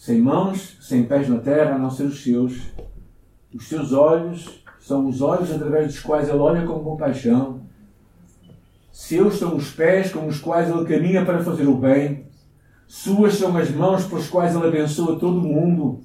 sem 0.02 0.20
mãos, 0.20 0.76
sem 0.80 1.04
pés 1.04 1.28
na 1.28 1.38
terra, 1.38 1.76
a 1.76 1.78
não 1.78 1.88
ser 1.88 2.02
os 2.02 2.24
seus. 2.24 2.60
Os 3.54 3.68
seus 3.68 3.92
olhos 3.92 4.60
são 4.80 5.06
os 5.06 5.22
olhos 5.22 5.48
através 5.52 5.86
dos 5.86 6.00
quais 6.00 6.28
ele 6.28 6.38
olha 6.38 6.66
com 6.66 6.80
compaixão. 6.80 7.60
Seus 8.90 9.38
são 9.38 9.54
os 9.54 9.70
pés 9.70 10.10
com 10.10 10.26
os 10.26 10.40
quais 10.40 10.68
ele 10.68 10.84
caminha 10.86 11.24
para 11.24 11.44
fazer 11.44 11.68
o 11.68 11.76
bem. 11.76 12.26
Suas 12.88 13.34
são 13.34 13.56
as 13.56 13.70
mãos 13.70 14.04
pelas 14.06 14.26
quais 14.26 14.56
ele 14.56 14.66
abençoa 14.66 15.20
todo 15.20 15.38
o 15.38 15.40
mundo. 15.40 16.00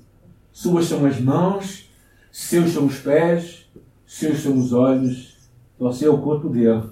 Suas 0.54 0.86
são 0.86 1.04
as 1.04 1.20
mãos, 1.20 1.90
seus 2.32 2.74
são 2.74 2.86
os 2.86 3.00
pés, 3.00 3.68
seus 4.06 4.44
são 4.44 4.56
os 4.60 4.74
olhos. 4.74 5.36
Você 5.80 6.06
é 6.06 6.10
o 6.10 6.20
corpo 6.20 6.50
dele. 6.50 6.84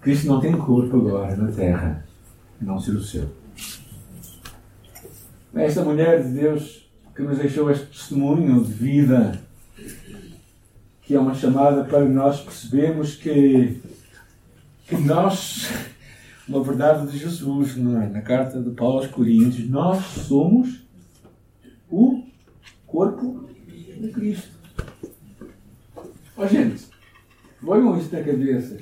Cristo 0.00 0.26
não 0.26 0.40
tem 0.40 0.58
corpo 0.58 0.96
agora 0.96 1.36
na 1.36 1.52
terra, 1.52 2.04
a 2.60 2.64
não 2.64 2.80
ser 2.80 2.96
o 2.96 3.00
seu. 3.00 3.43
Esta 5.56 5.84
mulher 5.84 6.20
de 6.20 6.30
Deus 6.30 6.90
que 7.14 7.22
nos 7.22 7.38
deixou 7.38 7.70
este 7.70 7.86
testemunho 7.86 8.64
de 8.64 8.72
vida, 8.72 9.40
que 11.02 11.14
é 11.14 11.20
uma 11.20 11.34
chamada 11.34 11.84
para 11.84 12.04
nós 12.04 12.40
percebermos 12.40 13.14
que, 13.14 13.80
que 14.88 14.96
nós, 14.96 15.70
uma 16.48 16.62
verdade 16.62 17.06
de 17.06 17.18
Jesus, 17.18 17.76
não 17.76 18.02
é? 18.02 18.08
na 18.08 18.20
carta 18.20 18.60
de 18.60 18.70
Paulo 18.70 18.98
aos 18.98 19.06
Coríntios, 19.06 19.68
nós 19.70 20.04
somos 20.04 20.84
o 21.88 22.24
corpo 22.84 23.48
de 24.00 24.08
Cristo. 24.08 24.50
Ó 26.36 26.42
oh, 26.42 26.48
gente, 26.48 26.84
ponham 27.64 27.96
isto 27.96 28.12
na 28.12 28.24
cabeça. 28.24 28.76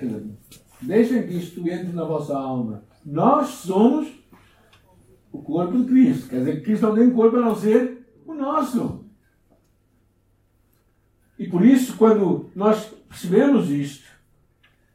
Deixem 0.80 1.26
que 1.26 1.34
isto 1.34 1.60
entre 1.68 1.92
na 1.92 2.04
vossa 2.04 2.34
alma. 2.34 2.82
Nós 3.04 3.48
somos 3.48 4.21
o 5.32 5.42
corpo 5.42 5.78
de 5.78 5.84
Cristo. 5.86 6.28
Quer 6.28 6.40
dizer 6.40 6.56
que 6.56 6.60
Cristo 6.62 6.86
não 6.86 6.94
tem 6.94 7.10
corpo 7.10 7.36
a 7.36 7.40
não 7.40 7.56
ser 7.56 8.06
o 8.26 8.34
nosso. 8.34 9.04
E 11.38 11.48
por 11.48 11.64
isso, 11.64 11.96
quando 11.96 12.50
nós 12.54 12.84
percebemos 13.08 13.70
isto, 13.70 14.04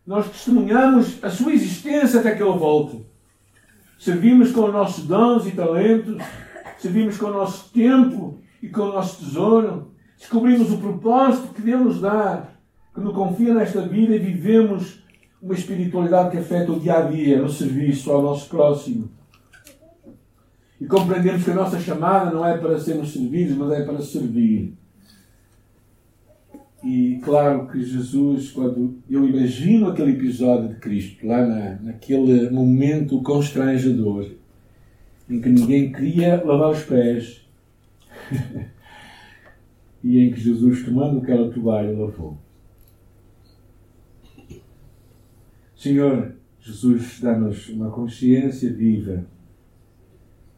nós 0.06 0.30
testemunhamos 0.30 1.22
a 1.22 1.30
sua 1.30 1.52
existência 1.52 2.20
até 2.20 2.34
que 2.36 2.42
Ele 2.42 2.58
volte. 2.58 3.06
Servimos 4.00 4.52
com 4.52 4.66
os 4.66 4.72
nossos 4.72 5.06
dons 5.06 5.46
e 5.48 5.52
talentos, 5.52 6.24
servimos 6.78 7.18
com 7.18 7.26
o 7.26 7.34
nosso 7.34 7.70
tempo 7.74 8.40
e 8.62 8.70
com 8.70 8.84
o 8.84 8.94
nosso 8.94 9.26
tesouro, 9.26 9.92
descobrimos 10.18 10.72
o 10.72 10.78
propósito 10.78 11.54
que 11.54 11.62
Deus 11.62 11.84
nos 11.84 12.02
dá, 12.02 12.48
que 12.94 13.02
nos 13.02 13.14
confia 13.14 13.54
nesta 13.54 13.82
vida 13.82 14.16
e 14.16 14.20
vivemos 14.20 15.04
uma 15.42 15.54
espiritualidade 15.54 16.32
que 16.32 16.38
afeta 16.38 16.72
o 16.72 16.80
dia 16.80 16.98
a 16.98 17.02
dia, 17.02 17.42
no 17.42 17.50
serviço 17.50 18.12
ao 18.12 18.22
nosso 18.22 18.48
próximo. 18.48 19.17
E 20.80 20.86
compreendemos 20.86 21.44
que 21.44 21.52
a 21.52 21.56
nossa 21.56 21.80
chamada 21.80 22.32
não 22.32 22.46
é 22.46 22.58
para 22.58 22.80
sermos 22.80 23.12
servidos, 23.12 23.58
mas 23.58 23.72
é 23.72 23.84
para 23.84 24.00
servir. 24.02 24.74
E 26.84 27.20
claro 27.24 27.68
que 27.68 27.84
Jesus, 27.84 28.52
quando 28.52 29.00
eu 29.10 29.28
imagino 29.28 29.88
aquele 29.88 30.12
episódio 30.12 30.70
de 30.70 30.76
Cristo, 30.76 31.26
lá 31.26 31.46
na, 31.46 31.76
naquele 31.82 32.50
momento 32.52 33.22
constrangedor, 33.24 34.30
em 35.28 35.42
que 35.42 35.50
ninguém 35.50 35.92
queria 35.92 36.44
lavar 36.44 36.70
os 36.70 36.84
pés, 36.84 37.42
e 40.04 40.20
em 40.20 40.32
que 40.32 40.40
Jesus, 40.40 40.86
tomando 40.86 41.20
aquela 41.20 41.52
toalha, 41.52 41.98
lavou. 41.98 42.38
Senhor, 45.76 46.36
Jesus 46.62 47.20
dá-nos 47.20 47.68
uma 47.70 47.90
consciência 47.90 48.72
viva 48.72 49.26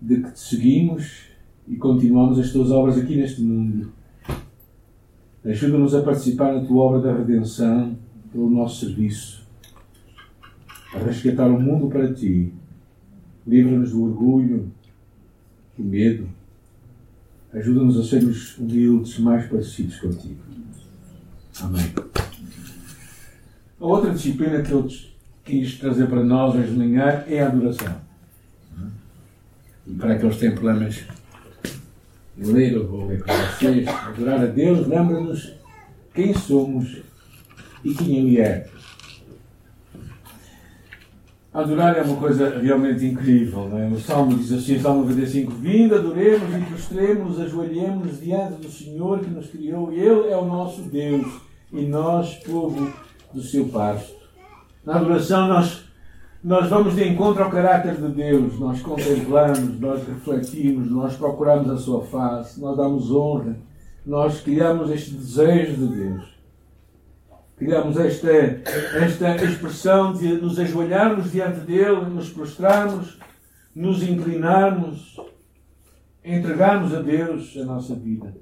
de 0.01 0.21
que 0.21 0.31
te 0.31 0.39
seguimos 0.39 1.23
e 1.67 1.75
continuamos 1.75 2.39
as 2.39 2.51
tuas 2.51 2.71
obras 2.71 2.97
aqui 2.97 3.15
neste 3.15 3.41
mundo. 3.41 3.91
Ajuda-nos 5.43 5.93
a 5.93 6.01
participar 6.01 6.53
na 6.53 6.65
tua 6.65 6.83
obra 6.83 7.01
da 7.01 7.17
redenção 7.17 7.97
pelo 8.31 8.49
nosso 8.49 8.85
serviço, 8.85 9.47
a 10.93 10.99
resgatar 10.99 11.47
o 11.47 11.59
mundo 11.59 11.88
para 11.88 12.13
ti. 12.13 12.53
Livra-nos 13.45 13.91
do 13.91 14.03
orgulho, 14.03 14.71
do 15.77 15.83
medo. 15.83 16.27
Ajuda-nos 17.53 17.97
a 17.97 18.03
sermos 18.03 18.57
humildes, 18.57 19.17
mais 19.19 19.47
parecidos 19.47 19.99
contigo. 19.99 20.39
Amém. 21.62 21.91
A 23.79 23.85
outra 23.85 24.12
disciplina 24.12 24.62
que 24.62 24.71
eu 24.71 24.88
quis 25.43 25.79
trazer 25.79 26.07
para 26.07 26.23
nós 26.23 26.53
hoje 26.53 26.71
de 26.71 26.77
manhã 26.77 27.23
é 27.27 27.41
a 27.41 27.47
adoração 27.47 28.08
para 29.97 30.13
aqueles 30.13 30.36
que 30.36 30.41
têm 30.41 30.52
problemas 30.52 31.04
de 32.38 32.52
ler, 32.52 32.73
eu 32.73 32.88
vou 32.88 33.08
ler 33.08 33.23
com 33.23 33.34
vocês. 33.34 33.88
Adorar 33.88 34.41
a 34.41 34.45
Deus 34.45 34.88
lembra-nos 34.88 35.54
quem 36.13 36.34
somos 36.34 36.97
e 37.84 37.93
quem 37.93 38.17
Ele 38.17 38.39
é. 38.39 38.67
Adorar 41.52 41.97
é 41.97 42.02
uma 42.04 42.15
coisa 42.17 42.60
realmente 42.60 43.06
incrível. 43.06 43.67
Não 43.67 43.80
é? 43.80 43.88
O 43.88 43.99
Salmo 43.99 44.38
diz 44.38 44.52
assim, 44.52 44.78
o 44.78 44.82
Salmo 44.82 45.02
95, 45.02 45.52
Vindo, 45.54 45.95
adoremos 45.95 46.56
e 46.56 46.65
prostremos, 46.65 47.39
ajoelhemos 47.39 48.21
diante 48.21 48.62
do 48.62 48.71
Senhor 48.71 49.19
que 49.19 49.30
nos 49.30 49.47
criou. 49.47 49.91
Ele 49.91 50.32
é 50.32 50.38
o 50.38 50.45
nosso 50.45 50.84
Deus 50.84 51.28
e 51.73 51.82
nós, 51.82 52.36
povo 52.36 52.93
do 53.34 53.41
seu 53.41 53.65
pasto. 53.67 54.13
Na 54.86 54.95
adoração 54.95 55.47
nós 55.47 55.88
nós 56.41 56.69
vamos 56.69 56.95
de 56.95 57.06
encontro 57.06 57.43
ao 57.43 57.49
caráter 57.49 57.95
de 57.95 58.08
Deus, 58.08 58.58
nós 58.60 58.82
contemplamos, 58.82 59.78
nós 59.80 60.08
refletimos, 60.08 60.89
nós 60.89 61.15
procuramos 61.17 61.69
a 61.69 61.78
sua 61.78 62.06
face, 62.06 62.62
nós 62.62 62.78
damos 62.78 63.12
honra, 63.12 63.58
nós 64.06 64.39
criamos 64.39 64.89
este 64.89 65.12
desejo 65.12 65.75
de 65.75 65.95
Deus. 65.95 66.39
Criamos 67.58 67.97
esta, 67.97 68.32
esta 68.32 69.36
expressão 69.43 70.13
de 70.13 70.36
nos 70.36 70.58
ajoelharmos 70.58 71.30
diante 71.30 71.60
dele, 71.60 72.06
nos 72.06 72.30
prostrarmos, 72.30 73.19
nos 73.75 74.02
inclinarmos, 74.02 75.19
entregarmos 76.23 76.95
a 76.95 77.02
Deus 77.02 77.58
a 77.58 77.65
nossa 77.65 77.93
vida. 77.95 78.34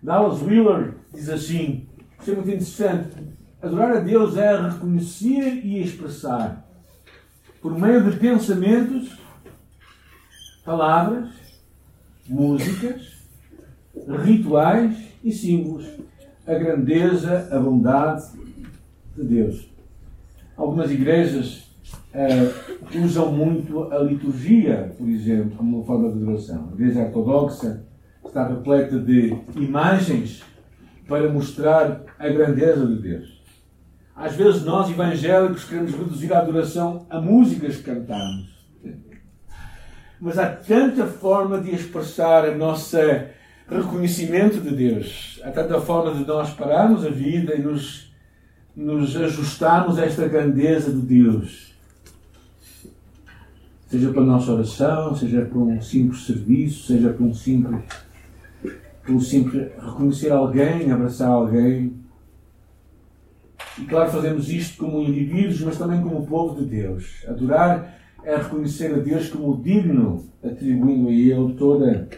Dallas 0.00 0.40
Wheeler 0.40 0.94
diz 1.12 1.28
assim: 1.28 1.88
Isto 2.16 2.30
é 2.30 2.34
muito 2.34 2.50
interessante. 2.50 3.16
Adorar 3.60 3.96
a 3.96 4.00
Deus 4.00 4.36
é 4.36 4.56
reconhecer 4.60 5.64
e 5.64 5.82
expressar, 5.82 6.63
por 7.64 7.80
meio 7.80 8.04
de 8.04 8.18
pensamentos, 8.18 9.16
palavras, 10.66 11.30
músicas, 12.28 13.24
rituais 14.22 14.94
e 15.24 15.32
símbolos, 15.32 15.86
a 16.46 16.52
grandeza, 16.52 17.48
a 17.50 17.58
bondade 17.58 18.26
de 19.16 19.24
Deus. 19.24 19.66
Algumas 20.54 20.90
igrejas 20.90 21.74
uh, 22.12 23.02
usam 23.02 23.32
muito 23.32 23.90
a 23.90 23.98
liturgia, 24.00 24.94
por 24.98 25.08
exemplo, 25.08 25.56
como 25.56 25.78
uma 25.78 25.86
forma 25.86 26.12
de 26.12 26.22
adoração. 26.22 26.68
A 26.70 26.74
igreja 26.74 27.00
ortodoxa 27.00 27.82
está 28.26 28.46
repleta 28.46 28.98
de 28.98 29.38
imagens 29.56 30.44
para 31.08 31.32
mostrar 31.32 32.02
a 32.18 32.28
grandeza 32.28 32.86
de 32.86 33.00
Deus. 33.00 33.33
Às 34.16 34.36
vezes 34.36 34.62
nós, 34.62 34.90
evangélicos, 34.90 35.64
queremos 35.64 35.92
reduzir 35.92 36.32
a 36.32 36.38
adoração 36.38 37.06
a 37.10 37.20
músicas 37.20 37.76
que 37.76 37.82
cantamos. 37.82 38.54
Mas 40.20 40.38
há 40.38 40.46
tanta 40.46 41.06
forma 41.06 41.60
de 41.60 41.74
expressar 41.74 42.44
a 42.44 42.54
nossa 42.54 43.30
reconhecimento 43.68 44.60
de 44.60 44.70
Deus. 44.74 45.40
Há 45.42 45.50
tanta 45.50 45.80
forma 45.80 46.14
de 46.14 46.24
nós 46.26 46.50
pararmos 46.50 47.04
a 47.04 47.10
vida 47.10 47.54
e 47.54 47.62
nos, 47.62 48.12
nos 48.76 49.16
ajustarmos 49.16 49.98
a 49.98 50.04
esta 50.04 50.28
grandeza 50.28 50.92
de 50.92 51.00
Deus. 51.00 51.74
Seja 53.88 54.10
para 54.10 54.22
a 54.22 54.26
nossa 54.26 54.52
oração, 54.52 55.14
seja 55.14 55.42
para 55.42 55.58
um 55.58 55.80
simples 55.80 56.24
serviço, 56.24 56.86
seja 56.86 57.10
para 57.10 57.24
um 57.24 57.34
simples, 57.34 57.84
para 59.02 59.12
um 59.12 59.20
simples 59.20 59.68
reconhecer 59.78 60.30
alguém, 60.30 60.90
abraçar 60.90 61.28
alguém. 61.28 62.03
E 63.78 63.84
claro, 63.86 64.10
fazemos 64.10 64.48
isto 64.50 64.78
como 64.78 65.02
indivíduos, 65.02 65.60
mas 65.60 65.78
também 65.78 66.00
como 66.00 66.26
povo 66.26 66.60
de 66.60 66.66
Deus. 66.66 67.24
Adorar 67.26 67.98
é 68.22 68.36
reconhecer 68.36 68.94
a 68.94 68.98
Deus 68.98 69.28
como 69.28 69.60
digno, 69.60 70.24
atribuindo 70.42 71.08
a 71.08 71.12
Ele 71.12 71.54
toda 71.54 72.08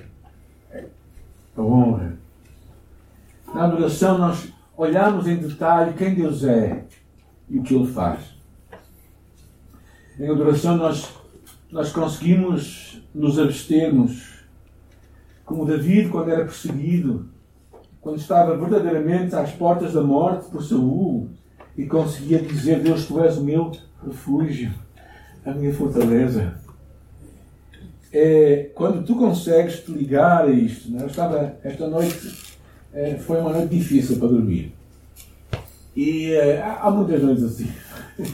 a 1.57 1.61
honra. 1.62 2.19
Na 3.55 3.64
adoração, 3.64 4.19
nós 4.19 4.53
olhamos 4.77 5.27
em 5.27 5.37
detalhe 5.37 5.95
quem 5.95 6.14
Deus 6.14 6.45
é 6.45 6.85
e 7.49 7.59
o 7.59 7.62
que 7.62 7.75
Ele 7.75 7.87
faz. 7.87 8.21
Em 10.19 10.29
adoração, 10.29 10.77
nós, 10.77 11.09
nós 11.71 11.90
conseguimos 11.90 13.03
nos 13.14 13.38
abstermos, 13.38 14.45
como 15.45 15.64
David, 15.64 16.11
quando 16.11 16.31
era 16.31 16.45
perseguido, 16.45 17.29
quando 18.01 18.19
estava 18.19 18.57
verdadeiramente 18.57 19.35
às 19.35 19.53
portas 19.53 19.95
da 19.95 20.03
morte 20.03 20.51
por 20.51 20.62
Saul 20.62 21.31
e 21.77 21.87
conseguia 21.87 22.41
dizer: 22.41 22.81
Deus, 22.81 23.07
tu 23.07 23.23
és 23.23 23.37
o 23.37 23.45
meu 23.45 23.73
refúgio, 24.05 24.73
a 25.45 25.53
minha 25.53 25.73
fortaleza 25.73 26.55
é, 28.19 28.71
quando 28.75 29.05
tu 29.05 29.15
consegues 29.15 29.81
te 29.81 29.93
ligar 29.93 30.45
a 30.45 30.51
isto, 30.51 30.91
né? 30.91 31.03
eu 31.03 31.07
estava, 31.07 31.55
esta 31.62 31.87
noite 31.87 32.35
é, 32.95 33.17
foi 33.17 33.39
uma 33.39 33.51
noite 33.51 33.77
difícil 33.77 34.17
para 34.17 34.29
dormir. 34.29 34.73
E 35.95 36.33
é, 36.33 36.62
há, 36.62 36.91
muitas 36.91 37.23
noites 37.23 37.45
assim. 37.45 37.71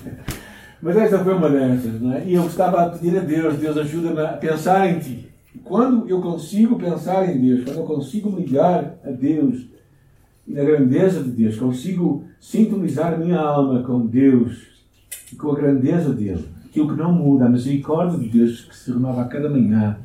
Mas 0.80 0.96
esta 0.96 1.18
foi 1.18 1.34
uma 1.34 1.50
dessas, 1.50 2.00
não 2.00 2.12
é? 2.12 2.24
E 2.24 2.34
eu 2.34 2.46
estava 2.46 2.82
a 2.82 2.90
pedir 2.90 3.16
a 3.16 3.20
Deus, 3.20 3.56
Deus 3.56 3.76
ajuda-me 3.76 4.20
a 4.20 4.32
pensar 4.34 4.88
em 4.88 5.00
ti. 5.00 5.28
E 5.52 5.58
quando 5.58 6.08
eu 6.08 6.20
consigo 6.20 6.76
pensar 6.76 7.28
em 7.28 7.40
Deus, 7.40 7.64
quando 7.64 7.78
eu 7.78 7.84
consigo 7.84 8.30
me 8.30 8.44
ligar 8.44 8.96
a 9.04 9.10
Deus 9.10 9.66
e 10.46 10.52
na 10.52 10.64
grandeza 10.64 11.22
de 11.22 11.30
Deus, 11.30 11.56
consigo 11.56 12.24
sintonizar 12.40 13.18
minha 13.18 13.38
alma 13.38 13.82
com 13.82 14.06
Deus 14.06 14.66
e 15.32 15.36
com 15.36 15.52
a 15.52 15.54
grandeza 15.54 16.12
dele, 16.12 16.48
aquilo 16.64 16.88
que 16.88 16.96
não 16.96 17.12
muda, 17.12 17.46
a 17.46 17.48
misericórdia 17.48 18.18
de 18.18 18.28
Deus 18.28 18.62
que 18.62 18.76
se 18.76 18.92
renova 18.92 19.22
a 19.22 19.26
cada 19.26 19.48
manhã. 19.48 19.98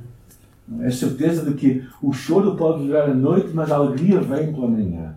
A 0.86 0.92
certeza 0.92 1.50
de 1.50 1.56
que 1.56 1.84
o 2.02 2.12
choro 2.12 2.56
pode 2.58 2.86
durar 2.86 3.10
a 3.10 3.14
noite, 3.14 3.50
mas 3.54 3.72
a 3.72 3.76
alegria 3.76 4.20
vem 4.20 4.52
pela 4.52 4.68
manhã. 4.68 5.16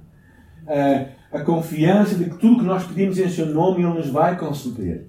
A 1.32 1.40
confiança 1.40 2.14
de 2.14 2.30
que 2.30 2.38
tudo 2.38 2.60
que 2.60 2.64
nós 2.64 2.84
pedimos 2.84 3.18
em 3.18 3.28
seu 3.28 3.46
nome 3.46 3.82
Ele 3.82 3.94
nos 3.94 4.08
vai 4.08 4.38
conceder. 4.38 5.08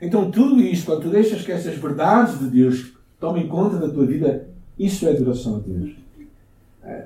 Então, 0.00 0.30
tudo 0.30 0.60
isto, 0.60 0.86
quando 0.86 1.02
tu 1.02 1.08
deixas 1.08 1.42
que 1.42 1.52
essas 1.52 1.76
verdades 1.76 2.38
de 2.38 2.48
Deus 2.48 2.92
tomem 3.18 3.48
conta 3.48 3.78
da 3.78 3.88
tua 3.88 4.04
vida, 4.04 4.46
isso 4.78 5.06
é 5.06 5.10
adoração 5.10 5.56
a 5.56 5.58
Deus. 5.60 5.92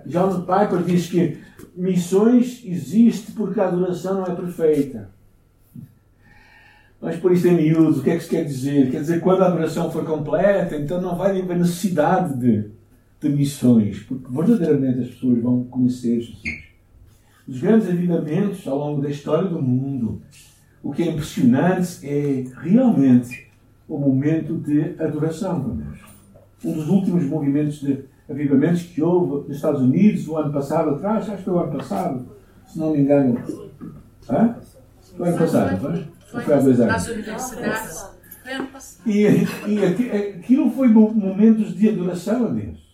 John 0.07 0.41
Piper 0.41 0.83
diz 0.85 1.09
que 1.09 1.39
missões 1.77 2.63
existe 2.65 3.33
porque 3.33 3.61
a 3.61 3.69
adoração 3.69 4.15
não 4.15 4.25
é 4.25 4.35
perfeita. 4.35 5.11
Mas 7.01 7.17
por 7.17 7.31
isso 7.31 7.47
em 7.47 7.55
miúdos, 7.55 7.99
o 7.99 8.03
que 8.03 8.11
é 8.11 8.17
que 8.17 8.23
isso 8.23 8.31
quer 8.31 8.45
dizer? 8.45 8.91
Quer 8.91 9.01
dizer, 9.01 9.21
quando 9.21 9.43
a 9.43 9.47
adoração 9.47 9.91
for 9.91 10.05
completa, 10.05 10.77
então 10.77 11.01
não 11.01 11.15
vai 11.15 11.41
haver 11.41 11.59
necessidade 11.59 12.35
de, 12.39 12.71
de 13.21 13.29
missões, 13.29 14.01
porque 14.01 14.27
verdadeiramente 14.31 15.01
as 15.01 15.09
pessoas 15.09 15.43
vão 15.43 15.65
conhecer 15.65 16.21
Jesus. 16.21 16.67
Os 17.47 17.61
grandes 17.61 17.89
avivamentos 17.89 18.67
ao 18.67 18.79
longo 18.79 19.03
da 19.03 19.11
história 19.11 19.49
do 19.49 19.63
mundo, 19.63 20.21
o 20.83 20.93
que 20.93 21.03
é 21.03 21.07
impressionante 21.07 21.99
é 22.03 22.45
realmente 22.63 23.47
o 23.89 23.99
momento 23.99 24.57
de 24.57 25.01
adoração 25.01 25.63
com 25.63 25.77
Deus. 25.77 25.99
Um 26.65 26.73
dos 26.73 26.89
últimos 26.89 27.25
movimentos 27.25 27.81
de 27.81 28.05
avivamentos 28.29 28.83
que 28.83 29.03
houve 29.03 29.49
nos 29.49 29.57
Estados 29.57 29.81
Unidos, 29.81 30.27
o 30.29 30.37
ano 30.37 30.53
passado 30.53 30.91
atrás, 30.91 31.29
acho 31.29 31.39
que 31.39 31.45
foi 31.45 31.55
o 31.55 31.59
ano 31.59 31.79
passado, 31.79 32.29
se 32.67 32.79
não 32.79 32.93
me 32.93 33.01
engano. 33.01 33.39
Hã? 34.29 34.57
Foi 35.17 35.27
o 35.27 35.29
ano 35.29 35.39
passado, 35.39 35.81
foi? 35.81 36.07
Foi, 36.31 36.43
foi 36.43 36.55
há 36.55 36.61
dois 36.61 36.81
anos. 36.81 36.93
Nas 36.93 37.09
universidades. 37.09 38.07
Foi 38.43 38.53
ano 38.53 38.67
passado. 38.67 39.09
E, 39.09 39.27
e 39.69 39.85
aquilo 40.39 40.71
foi 40.71 40.89
momentos 40.89 41.75
de 41.75 41.89
adoração 41.89 42.47
a 42.47 42.49
Deus. 42.49 42.87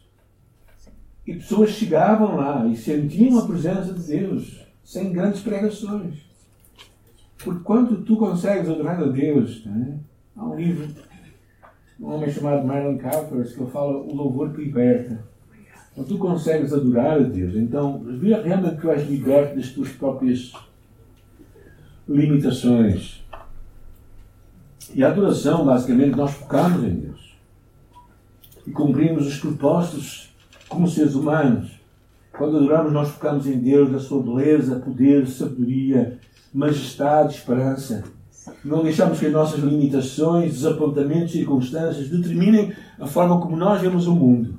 E 1.27 1.35
pessoas 1.35 1.71
chegavam 1.71 2.37
lá 2.37 2.67
e 2.67 2.77
sentiam 2.77 3.39
a 3.39 3.47
presença 3.47 3.95
de 3.95 4.03
Deus, 4.03 4.67
sem 4.85 5.13
grandes 5.13 5.41
pregações. 5.41 6.17
Porque 7.39 7.63
quando 7.65 8.03
tu 8.03 8.17
consegues 8.17 8.69
adorar 8.69 9.01
a 9.01 9.07
Deus, 9.07 9.65
né? 9.65 9.99
há 10.37 10.45
um 10.45 10.57
livro 10.57 10.89
um 12.03 12.15
homem 12.15 12.31
chamado 12.31 12.67
Marlon 12.67 12.99
Kappers 12.99 13.53
que 13.53 13.63
ele 13.63 13.71
fala 13.71 13.97
o 13.97 14.15
louvor 14.15 14.53
que 14.53 14.65
liberta. 14.65 15.25
Quando 15.95 16.09
tu 16.09 16.19
consegues 16.19 16.73
adorar 16.73 17.19
a 17.19 17.23
Deus, 17.23 17.55
então 17.55 18.03
realmente 18.21 18.81
tu 18.81 18.91
és 18.91 19.09
liberto 19.09 19.57
das 19.57 19.71
tuas 19.71 19.91
próprias 19.91 20.53
limitações. 22.09 23.23
E 24.95 25.05
a 25.05 25.09
adoração, 25.09 25.65
basicamente, 25.65 26.17
nós 26.17 26.33
focamos 26.33 26.83
em 26.83 26.95
Deus. 26.95 27.37
E 28.67 28.71
cumprimos 28.71 29.27
os 29.27 29.39
propósitos 29.39 30.35
como 30.69 30.89
seres 30.89 31.15
humanos. 31.15 31.71
Quando 32.33 32.57
adoramos, 32.57 32.93
nós 32.93 33.11
focamos 33.11 33.47
em 33.47 33.59
Deus, 33.59 33.91
na 33.91 33.99
sua 33.99 34.23
beleza, 34.23 34.81
poder, 34.81 35.27
sabedoria, 35.27 36.19
majestade, 36.53 37.35
esperança. 37.35 38.05
Não 38.65 38.83
deixamos 38.83 39.19
que 39.19 39.27
as 39.27 39.33
nossas 39.33 39.61
limitações, 39.61 40.53
desapontamentos 40.53 41.33
circunstâncias 41.33 42.09
determinem 42.09 42.73
a 42.99 43.07
forma 43.07 43.41
como 43.41 43.57
nós 43.57 43.81
vemos 43.81 44.07
o 44.07 44.15
mundo. 44.15 44.59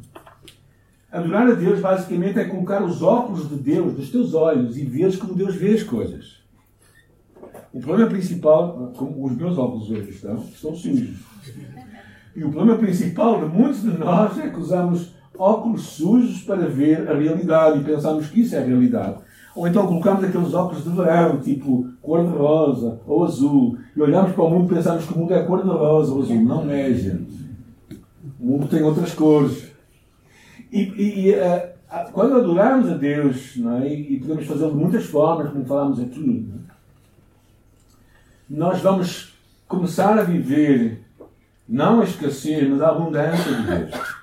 Adorar 1.11 1.47
a 1.47 1.53
Deus, 1.53 1.79
basicamente, 1.79 2.39
é 2.39 2.45
colocar 2.45 2.83
os 2.83 3.03
óculos 3.03 3.47
de 3.47 3.55
Deus 3.55 3.95
nos 3.95 4.09
teus 4.09 4.33
olhos 4.33 4.77
e 4.77 4.85
ver 4.85 5.15
como 5.17 5.35
Deus 5.35 5.55
vê 5.55 5.73
as 5.73 5.83
coisas. 5.83 6.41
O 7.71 7.79
problema 7.79 8.09
principal, 8.09 8.93
como 8.95 9.25
os 9.25 9.35
meus 9.35 9.57
óculos 9.57 9.89
hoje 9.89 10.11
estão, 10.11 10.37
estão 10.37 10.75
sujos. 10.75 11.17
E 12.35 12.43
o 12.43 12.51
problema 12.51 12.79
principal 12.79 13.39
de 13.39 13.45
muitos 13.45 13.81
de 13.81 13.95
nós 13.97 14.37
é 14.39 14.49
que 14.49 14.59
usamos 14.59 15.13
óculos 15.37 15.83
sujos 15.83 16.41
para 16.43 16.67
ver 16.67 17.07
a 17.09 17.15
realidade 17.15 17.79
e 17.79 17.83
pensamos 17.83 18.27
que 18.27 18.41
isso 18.41 18.55
é 18.55 18.59
a 18.59 18.65
realidade. 18.65 19.17
Ou 19.55 19.67
então 19.67 19.85
colocamos 19.85 20.23
aqueles 20.23 20.53
óculos 20.53 20.83
de 20.83 20.89
verão, 20.89 21.39
tipo 21.39 21.87
cor-de-rosa 22.01 22.99
ou 23.05 23.23
azul, 23.23 23.77
e 23.95 24.01
olhamos 24.01 24.31
para 24.31 24.43
o 24.43 24.49
mundo 24.49 24.71
e 24.71 24.75
pensamos 24.75 25.05
que 25.05 25.13
o 25.13 25.17
mundo 25.17 25.33
é 25.33 25.43
cor-de-rosa 25.43 26.11
ou 26.13 26.21
azul. 26.21 26.41
Não 26.41 26.69
é, 26.69 26.91
gente. 26.93 27.43
O 28.39 28.45
mundo 28.45 28.67
tem 28.67 28.81
outras 28.81 29.13
cores. 29.13 29.71
E, 30.71 30.81
e, 30.81 31.27
e 31.27 31.35
uh, 31.35 31.73
quando 32.11 32.37
adoramos 32.37 32.91
a 32.91 32.95
Deus, 32.95 33.55
é? 33.81 33.93
e 33.93 34.19
podemos 34.19 34.47
fazê-lo 34.47 34.71
de 34.71 34.77
muitas 34.77 35.05
formas, 35.05 35.51
como 35.51 35.65
falámos 35.65 35.99
aqui, 35.99 36.49
nós 38.49 38.81
vamos 38.81 39.33
começar 39.67 40.17
a 40.17 40.23
viver 40.23 41.03
não 41.67 42.01
a 42.01 42.03
escassez, 42.03 42.67
mas 42.69 42.81
a 42.81 42.89
abundância 42.89 43.51
de 43.53 43.63
Deus. 43.63 44.22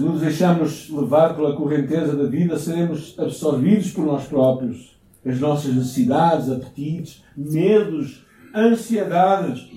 Se 0.00 0.06
nos 0.06 0.22
deixamos 0.22 0.88
levar 0.88 1.36
pela 1.36 1.54
correnteza 1.54 2.16
da 2.16 2.24
vida, 2.24 2.58
seremos 2.58 3.14
absorvidos 3.18 3.90
por 3.90 4.06
nós 4.06 4.24
próprios, 4.24 4.98
as 5.26 5.38
nossas 5.38 5.74
necessidades, 5.74 6.48
apetites, 6.48 7.22
medos, 7.36 8.24
ansiedades, 8.54 9.70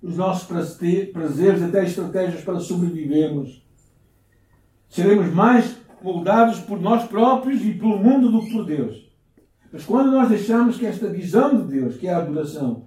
os 0.00 0.16
nossos 0.16 0.46
prazeres, 0.46 1.60
até 1.60 1.82
estratégias 1.82 2.44
para 2.44 2.60
sobrevivermos. 2.60 3.66
Seremos 4.88 5.34
mais 5.34 5.76
moldados 6.00 6.60
por 6.60 6.80
nós 6.80 7.08
próprios 7.08 7.60
e 7.64 7.74
pelo 7.74 7.98
mundo 7.98 8.30
do 8.30 8.44
que 8.44 8.52
por 8.52 8.64
Deus. 8.64 9.10
Mas 9.72 9.84
quando 9.84 10.12
nós 10.12 10.28
deixamos 10.28 10.78
que 10.78 10.86
esta 10.86 11.08
visão 11.08 11.56
de 11.56 11.80
Deus, 11.80 11.96
que 11.96 12.06
é 12.06 12.14
a 12.14 12.18
adoração, 12.18 12.84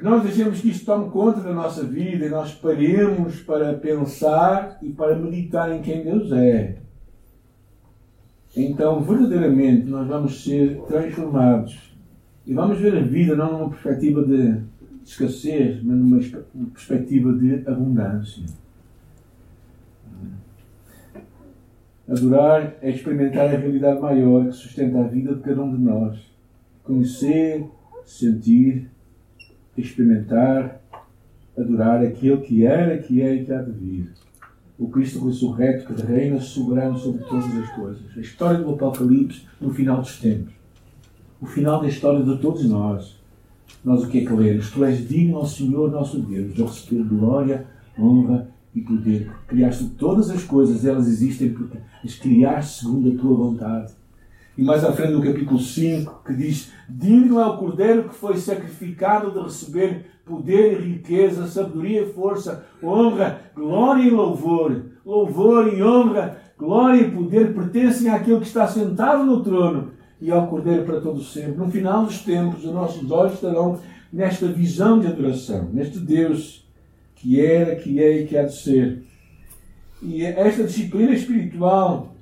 nós 0.00 0.22
deixemos 0.22 0.60
que 0.60 0.70
isto 0.70 0.86
tome 0.86 1.10
conta 1.10 1.40
da 1.40 1.52
nossa 1.52 1.84
vida 1.84 2.24
e 2.24 2.30
nós 2.30 2.54
paremos 2.54 3.40
para 3.40 3.74
pensar 3.74 4.78
e 4.80 4.90
para 4.90 5.16
meditar 5.16 5.70
em 5.70 5.82
quem 5.82 6.02
Deus 6.02 6.32
é, 6.32 6.76
então 8.56 9.00
verdadeiramente 9.02 9.86
nós 9.86 10.06
vamos 10.06 10.44
ser 10.44 10.80
transformados 10.86 11.92
e 12.46 12.54
vamos 12.54 12.78
ver 12.78 12.96
a 12.96 13.00
vida 13.00 13.36
não 13.36 13.52
numa 13.52 13.70
perspectiva 13.70 14.24
de 14.24 14.62
escassez, 15.04 15.82
mas 15.82 15.96
numa 15.96 16.20
perspectiva 16.72 17.32
de 17.32 17.68
abundância. 17.68 18.44
Adorar 22.08 22.74
é 22.82 22.90
experimentar 22.90 23.46
a 23.46 23.56
realidade 23.56 24.00
maior 24.00 24.46
que 24.46 24.52
sustenta 24.52 25.00
a 25.00 25.04
vida 25.04 25.34
de 25.34 25.40
cada 25.40 25.62
um 25.62 25.74
de 25.74 25.82
nós. 25.82 26.20
Conhecer, 26.82 27.64
sentir, 28.04 28.90
experimentar, 29.76 30.80
adorar 31.56 32.02
aquele 32.04 32.38
que 32.38 32.64
era, 32.64 32.98
que 32.98 33.20
é 33.20 33.34
e 33.34 33.44
que 33.44 33.52
há 33.52 33.62
de 33.62 33.70
vir. 33.70 34.12
O 34.78 34.88
Cristo 34.88 35.24
ressurreto 35.26 35.92
que 35.92 36.02
reina 36.02 36.40
soberano 36.40 36.98
sobre 36.98 37.22
todas 37.24 37.56
as 37.56 37.70
coisas. 37.70 38.02
A 38.16 38.20
história 38.20 38.58
do 38.58 38.70
Apocalipse 38.70 39.46
no 39.60 39.72
final 39.72 40.00
dos 40.00 40.18
tempos. 40.18 40.52
O 41.40 41.46
final 41.46 41.80
da 41.80 41.88
história 41.88 42.22
de 42.22 42.38
todos 42.38 42.64
nós. 42.64 43.20
Nós 43.84 44.02
o 44.02 44.08
que 44.08 44.18
é 44.18 44.24
que 44.24 44.32
lemos? 44.32 44.70
Tu 44.70 44.84
és 44.84 45.08
digno 45.08 45.38
ao 45.38 45.46
Senhor 45.46 45.90
nosso 45.90 46.20
Deus 46.20 46.54
de 46.54 46.62
receber 46.62 47.04
glória, 47.04 47.66
honra 47.98 48.48
e 48.74 48.80
poder. 48.80 49.30
Criaste 49.46 49.84
todas 49.98 50.30
as 50.30 50.44
coisas, 50.44 50.84
elas 50.84 51.06
existem 51.06 51.52
porque 51.52 51.78
as 52.04 52.14
criaste 52.14 52.80
segundo 52.80 53.12
a 53.12 53.20
tua 53.20 53.36
vontade. 53.36 53.92
E 54.56 54.62
mais 54.62 54.84
à 54.84 54.92
frente 54.92 55.12
no 55.12 55.22
capítulo 55.22 55.58
5, 55.58 56.22
que 56.26 56.34
diz: 56.34 56.72
Digno 56.88 57.40
é 57.40 57.46
o 57.46 57.56
cordeiro 57.56 58.08
que 58.08 58.14
foi 58.14 58.36
sacrificado 58.36 59.30
de 59.30 59.40
receber 59.40 60.06
poder 60.26 60.80
e 60.80 60.92
riqueza, 60.92 61.46
sabedoria 61.46 62.02
e 62.02 62.12
força, 62.12 62.64
honra, 62.82 63.40
glória 63.54 64.02
e 64.02 64.10
louvor. 64.10 64.82
Louvor 65.04 65.72
e 65.72 65.82
honra, 65.82 66.36
glória 66.58 67.00
e 67.00 67.10
poder 67.10 67.54
pertencem 67.54 68.10
àquele 68.10 68.40
que 68.40 68.46
está 68.46 68.68
sentado 68.68 69.24
no 69.24 69.42
trono 69.42 69.92
e 70.20 70.30
ao 70.30 70.46
cordeiro 70.46 70.84
para 70.84 71.00
todo 71.00 71.22
sempre. 71.22 71.56
No 71.56 71.70
final 71.70 72.04
dos 72.04 72.20
tempos, 72.20 72.64
os 72.64 72.72
nossos 72.72 73.10
olhos 73.10 73.34
estarão 73.34 73.80
nesta 74.12 74.46
visão 74.46 75.00
de 75.00 75.06
adoração, 75.06 75.70
neste 75.72 75.98
Deus 75.98 76.62
que 77.16 77.40
era, 77.40 77.76
que 77.76 78.02
é 78.02 78.18
e 78.18 78.26
que 78.26 78.36
há 78.36 78.44
de 78.44 78.54
ser. 78.54 79.02
E 80.02 80.24
esta 80.24 80.64
disciplina 80.64 81.12
espiritual, 81.12 82.14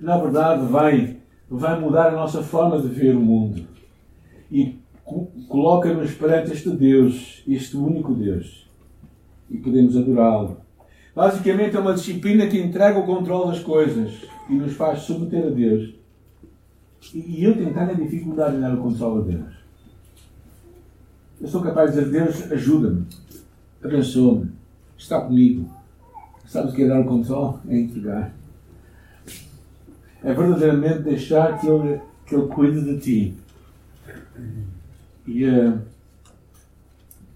na 0.00 0.16
verdade, 0.18 0.66
vai 0.66 1.13
vai 1.56 1.78
mudar 1.78 2.08
a 2.08 2.16
nossa 2.16 2.42
forma 2.42 2.80
de 2.80 2.88
ver 2.88 3.14
o 3.16 3.20
mundo 3.20 3.66
e 4.50 4.78
coloca-nos 5.48 6.12
perante 6.12 6.52
este 6.52 6.70
Deus, 6.70 7.42
este 7.46 7.76
único 7.76 8.14
Deus, 8.14 8.68
e 9.50 9.58
podemos 9.58 9.96
adorá-lo. 9.96 10.58
Basicamente 11.14 11.76
é 11.76 11.80
uma 11.80 11.94
disciplina 11.94 12.46
que 12.46 12.58
entrega 12.58 12.98
o 12.98 13.06
controle 13.06 13.52
das 13.52 13.62
coisas 13.62 14.12
e 14.48 14.54
nos 14.54 14.72
faz 14.72 15.00
submeter 15.00 15.46
a 15.46 15.50
Deus. 15.50 15.94
E 17.14 17.44
eu 17.44 17.54
tentar 17.56 17.90
a 17.90 17.92
dificuldade 17.92 18.56
em 18.56 18.60
dar 18.60 18.74
o 18.74 18.82
controle 18.82 19.20
a 19.20 19.36
Deus. 19.36 19.54
Eu 21.40 21.48
sou 21.48 21.60
capaz 21.60 21.92
de 21.92 21.98
dizer, 21.98 22.10
Deus, 22.10 22.50
ajuda-me, 22.50 23.06
abençoa-me, 23.82 24.50
está 24.96 25.20
comigo. 25.20 25.68
Sabes 26.46 26.72
o 26.72 26.74
que 26.74 26.82
é 26.82 26.88
dar 26.88 27.00
o 27.00 27.04
controle? 27.04 27.58
É 27.68 27.78
entregar 27.78 28.34
é 30.24 30.32
verdadeiramente 30.32 31.02
deixar 31.02 31.60
que 31.60 31.66
Ele, 31.66 32.00
que 32.26 32.34
ele 32.34 32.46
cuide 32.48 32.80
de 32.82 32.98
ti. 32.98 33.34
E 35.26 35.44
uh, 35.44 35.78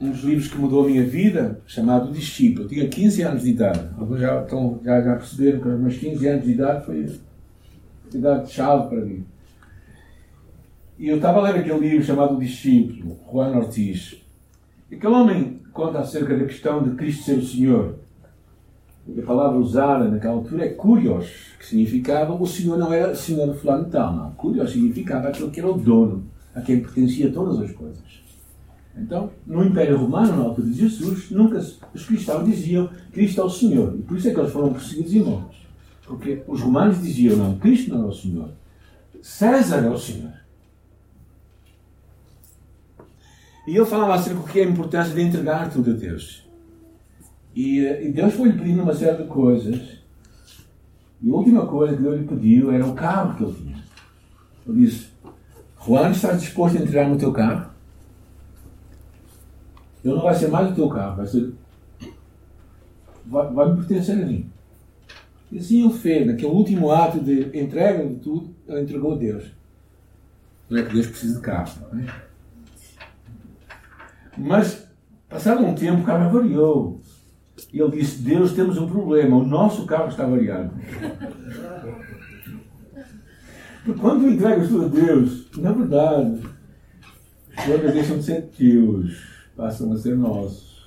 um 0.00 0.10
dos 0.10 0.22
livros 0.22 0.48
que 0.48 0.56
mudou 0.58 0.84
a 0.84 0.88
minha 0.88 1.04
vida, 1.04 1.60
chamado 1.66 2.12
Discípulo, 2.12 2.64
eu 2.64 2.68
tinha 2.68 2.88
15 2.88 3.22
anos 3.22 3.42
de 3.42 3.50
idade. 3.50 3.88
Alguns 3.98 4.20
já, 4.20 4.42
estão, 4.42 4.80
já, 4.82 5.02
já 5.02 5.16
perceberam 5.16 5.60
que 5.60 5.68
os 5.68 5.80
meus 5.80 5.96
15 5.96 6.26
anos 6.26 6.44
de 6.44 6.50
idade 6.52 6.86
foi 6.86 7.18
a 8.12 8.16
idade 8.16 8.52
chave 8.52 8.88
para 8.88 9.04
mim. 9.04 9.24
E 10.98 11.08
eu 11.08 11.16
estava 11.16 11.38
a 11.38 11.42
ler 11.42 11.60
aquele 11.60 11.88
livro 11.88 12.04
chamado 12.04 12.38
Discípulo, 12.38 13.18
Juan 13.30 13.56
Ortiz. 13.56 14.16
Aquele 14.90 15.12
homem 15.12 15.60
conta 15.72 16.00
acerca 16.00 16.36
da 16.36 16.44
questão 16.44 16.82
de 16.82 16.96
Cristo 16.96 17.24
ser 17.24 17.38
o 17.38 17.44
Senhor. 17.44 17.98
A 19.16 19.22
palavra 19.22 19.58
usada 19.58 20.08
naquela 20.08 20.34
altura 20.34 20.66
é 20.66 20.68
curios, 20.68 21.54
que 21.58 21.66
significava 21.66 22.34
o 22.34 22.46
Senhor 22.46 22.76
não 22.76 22.92
era 22.92 23.14
Senhor 23.14 23.54
fulano 23.54 23.86
tal, 23.86 24.14
não. 24.14 24.30
Curios 24.32 24.70
significava 24.70 25.28
aquele 25.28 25.50
que 25.50 25.60
era 25.60 25.70
o 25.70 25.78
dono, 25.78 26.26
a 26.54 26.60
quem 26.60 26.80
pertencia 26.80 27.32
todas 27.32 27.58
as 27.60 27.72
coisas. 27.72 28.28
Então, 28.96 29.30
no 29.46 29.64
Império 29.64 29.96
Romano, 29.96 30.36
na 30.36 30.42
altura 30.44 30.66
de 30.66 30.74
Jesus, 30.74 31.30
nunca 31.30 31.58
os 31.94 32.04
cristãos 32.04 32.44
diziam 32.44 32.90
Cristo 33.12 33.40
é 33.40 33.44
o 33.44 33.50
Senhor. 33.50 33.94
E 33.96 34.02
por 34.02 34.18
isso 34.18 34.28
é 34.28 34.34
que 34.34 34.40
eles 34.40 34.52
foram 34.52 34.72
perseguidos 34.72 35.14
e 35.14 35.20
mortos. 35.20 35.56
Porque 36.04 36.42
os 36.46 36.60
romanos 36.60 37.00
diziam, 37.02 37.36
não, 37.36 37.58
Cristo 37.58 37.94
não 37.94 38.04
é 38.04 38.06
o 38.06 38.12
Senhor. 38.12 38.50
César 39.22 39.84
é 39.84 39.90
o 39.90 39.98
Senhor. 39.98 40.32
E 43.66 43.76
ele 43.76 43.84
falava 43.84 44.14
acerca 44.14 44.40
do 44.40 44.46
que 44.46 44.60
é 44.60 44.64
a 44.64 44.68
importância 44.68 45.14
de 45.14 45.20
entregar 45.20 45.70
tudo 45.70 45.90
a 45.90 45.94
Deus. 45.94 46.47
E, 47.58 47.80
e 47.80 48.12
Deus 48.12 48.34
foi-lhe 48.34 48.56
pedindo 48.56 48.84
uma 48.84 48.94
série 48.94 49.20
de 49.20 49.28
coisas. 49.28 49.98
E 51.20 51.28
a 51.28 51.34
última 51.34 51.66
coisa 51.66 51.96
que 51.96 52.02
Deus 52.04 52.20
lhe 52.20 52.24
pediu 52.24 52.70
era 52.70 52.86
o 52.86 52.94
carro 52.94 53.34
que 53.34 53.42
ele 53.42 53.52
tinha. 53.52 53.84
Ele 54.64 54.86
disse: 54.86 55.08
Juan, 55.84 56.12
estás 56.12 56.40
disposto 56.40 56.78
a 56.78 56.80
entrar 56.80 57.08
no 57.08 57.18
teu 57.18 57.32
carro? 57.32 57.68
Ele 60.04 60.14
não 60.14 60.22
vai 60.22 60.36
ser 60.36 60.46
mais 60.46 60.70
o 60.70 60.74
teu 60.76 60.88
carro, 60.88 61.16
vai 61.16 61.26
ser. 61.26 61.52
Vai, 63.26 63.52
vai 63.52 63.70
me 63.70 63.78
pertencer 63.78 64.22
a 64.22 64.24
mim. 64.24 64.48
E 65.50 65.58
assim 65.58 65.84
ele 65.84 65.98
fez, 65.98 66.28
naquele 66.28 66.52
último 66.52 66.92
ato 66.92 67.18
de 67.18 67.58
entrega 67.58 68.06
de 68.06 68.20
tudo, 68.20 68.54
ele 68.68 68.82
entregou 68.82 69.14
a 69.14 69.18
Deus. 69.18 69.50
Não 70.70 70.78
é 70.78 70.84
que 70.84 70.92
Deus 70.92 71.08
precisa 71.08 71.34
de 71.34 71.40
carro, 71.40 71.72
é? 71.98 72.28
Mas, 74.36 74.86
passado 75.28 75.64
um 75.64 75.74
tempo, 75.74 76.02
o 76.02 76.04
carro 76.04 76.26
avariou. 76.26 77.00
E 77.72 77.80
ele 77.80 77.98
disse: 77.98 78.22
Deus, 78.22 78.52
temos 78.52 78.78
um 78.78 78.88
problema, 78.88 79.36
o 79.36 79.44
nosso 79.44 79.84
carro 79.84 80.08
está 80.08 80.24
variado. 80.26 80.70
Porque 83.84 84.00
quando 84.00 84.28
entregas 84.28 84.68
tudo 84.68 84.86
a 84.86 84.88
Deus, 84.88 85.50
na 85.56 85.72
verdade, 85.72 86.42
as 87.56 87.64
coisas 87.64 87.94
deixam 87.94 88.18
de 88.18 88.24
ser 88.24 88.42
teus, 88.48 89.24
passam 89.56 89.92
a 89.92 89.96
ser 89.96 90.16
nossos. 90.16 90.78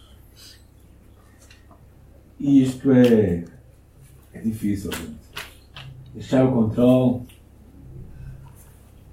E 2.40 2.64
isto 2.64 2.92
é, 2.92 3.46
é 4.34 4.40
difícil, 4.40 4.92
gente. 4.92 5.22
Deixar 6.14 6.46
o 6.46 6.52
controle, 6.52 7.22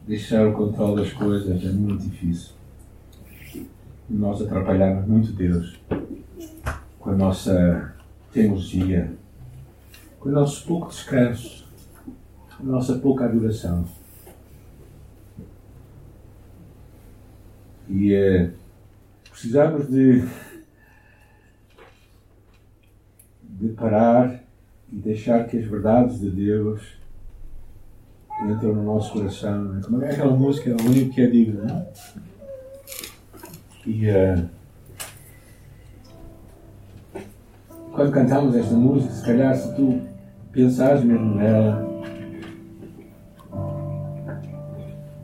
deixar 0.07 0.47
o 0.47 0.53
controle 0.55 1.03
das 1.03 1.13
coisas 1.13 1.65
é 1.65 1.71
muito 1.71 2.05
difícil. 2.05 2.53
Nós 4.09 4.41
atrapalhamos 4.41 5.07
muito 5.07 5.33
Deus 5.33 5.79
com 7.09 7.13
a 7.13 7.17
nossa 7.17 7.95
teimosia, 8.35 9.11
com 10.21 10.29
o 10.29 10.33
nosso 10.33 10.67
pouco 10.67 10.89
descanso, 10.89 11.67
com 12.55 12.65
a 12.65 12.67
nossa 12.67 12.99
pouca 12.99 13.25
adoração. 13.25 13.89
E 17.89 18.13
é, 18.13 18.51
precisamos 19.31 19.89
de, 19.89 20.23
de 23.43 23.69
parar 23.69 24.45
e 24.93 24.97
deixar 24.97 25.47
que 25.47 25.57
as 25.57 25.65
verdades 25.65 26.21
de 26.21 26.31
Deus 26.31 26.83
entrem 28.43 28.75
no 28.75 28.85
nosso 28.85 29.15
coração. 29.15 29.81
Como 29.83 30.03
é 30.03 30.13
aquela 30.13 30.37
música, 30.37 30.77
o 30.77 30.87
único 30.87 31.15
que 31.15 31.23
é 31.23 31.27
digno, 31.27 31.65
não 31.65 31.75
é? 31.75 31.89
E 33.87 34.11
uh, 34.11 34.58
quando 37.99 38.13
cantamos 38.13 38.55
esta 38.55 38.77
música, 38.77 39.13
se 39.13 39.25
calhar 39.25 39.57
se 39.57 39.75
tu 39.75 40.01
pensares 40.53 41.03
mesmo 41.03 41.35
nela, 41.35 41.85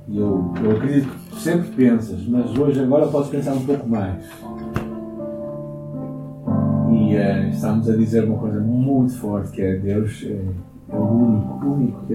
e 0.09 0.19
eu, 0.19 0.53
eu 0.61 0.71
acredito 0.73 1.09
que 1.09 1.41
sempre 1.41 1.71
pensas, 1.71 2.27
mas 2.27 2.59
hoje 2.59 2.83
agora 2.83 3.07
podes 3.07 3.31
pensar 3.31 3.53
um 3.53 3.65
pouco 3.65 3.89
mais. 3.89 4.25
E 6.91 7.17
uh, 7.17 7.49
estamos 7.53 7.89
a 7.89 7.97
dizer 7.97 8.25
uma 8.25 8.39
coisa 8.39 8.61
muito 8.61 9.17
forte 9.19 9.53
que 9.53 9.63
é 9.63 9.77
Deus 9.77 10.27
é, 10.27 10.41
é 10.93 10.97
o 10.97 11.05
único, 11.05 11.67
único 11.67 12.07
que 12.07 12.15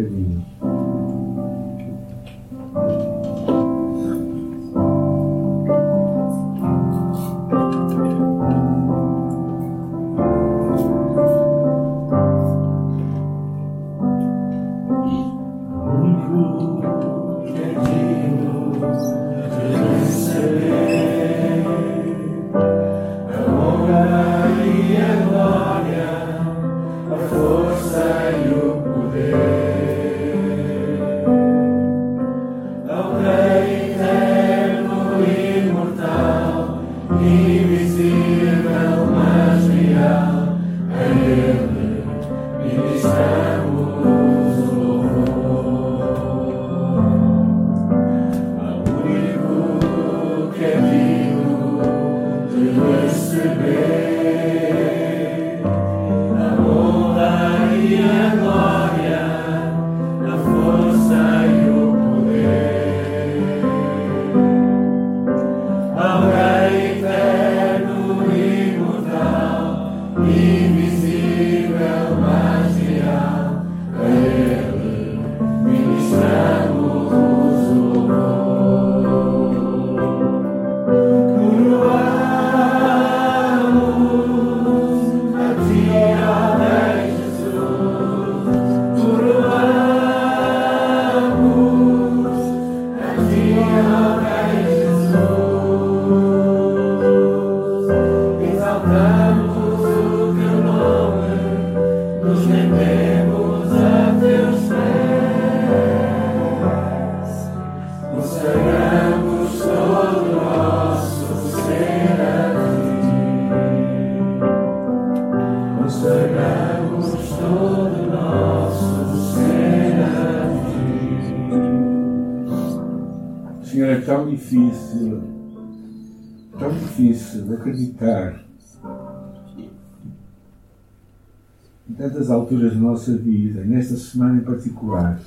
em 131.90 131.94
tantas 131.94 132.30
alturas 132.30 132.74
da 132.74 132.80
nossa 132.80 133.18
vida, 133.18 133.64
nesta 133.64 133.98
semana 133.98 134.40
em 134.40 134.44
particular, 134.44 135.20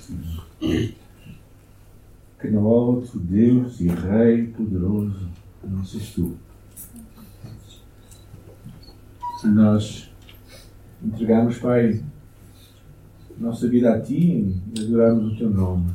que 2.41 2.49
há 2.55 2.61
outro 2.61 3.19
Deus 3.19 3.81
e 3.81 3.89
Rei 3.89 4.47
poderoso 4.49 5.29
não 5.65 5.85
sejas 5.85 6.11
tu. 6.11 6.37
Nós 9.45 10.11
entregamos, 11.03 11.59
Pai, 11.59 12.01
nossa 13.39 13.69
vida 13.69 13.93
a 13.93 14.01
Ti 14.01 14.55
e 14.77 14.81
adorarmos 14.81 15.33
o 15.33 15.37
Teu 15.37 15.51
nome, 15.51 15.91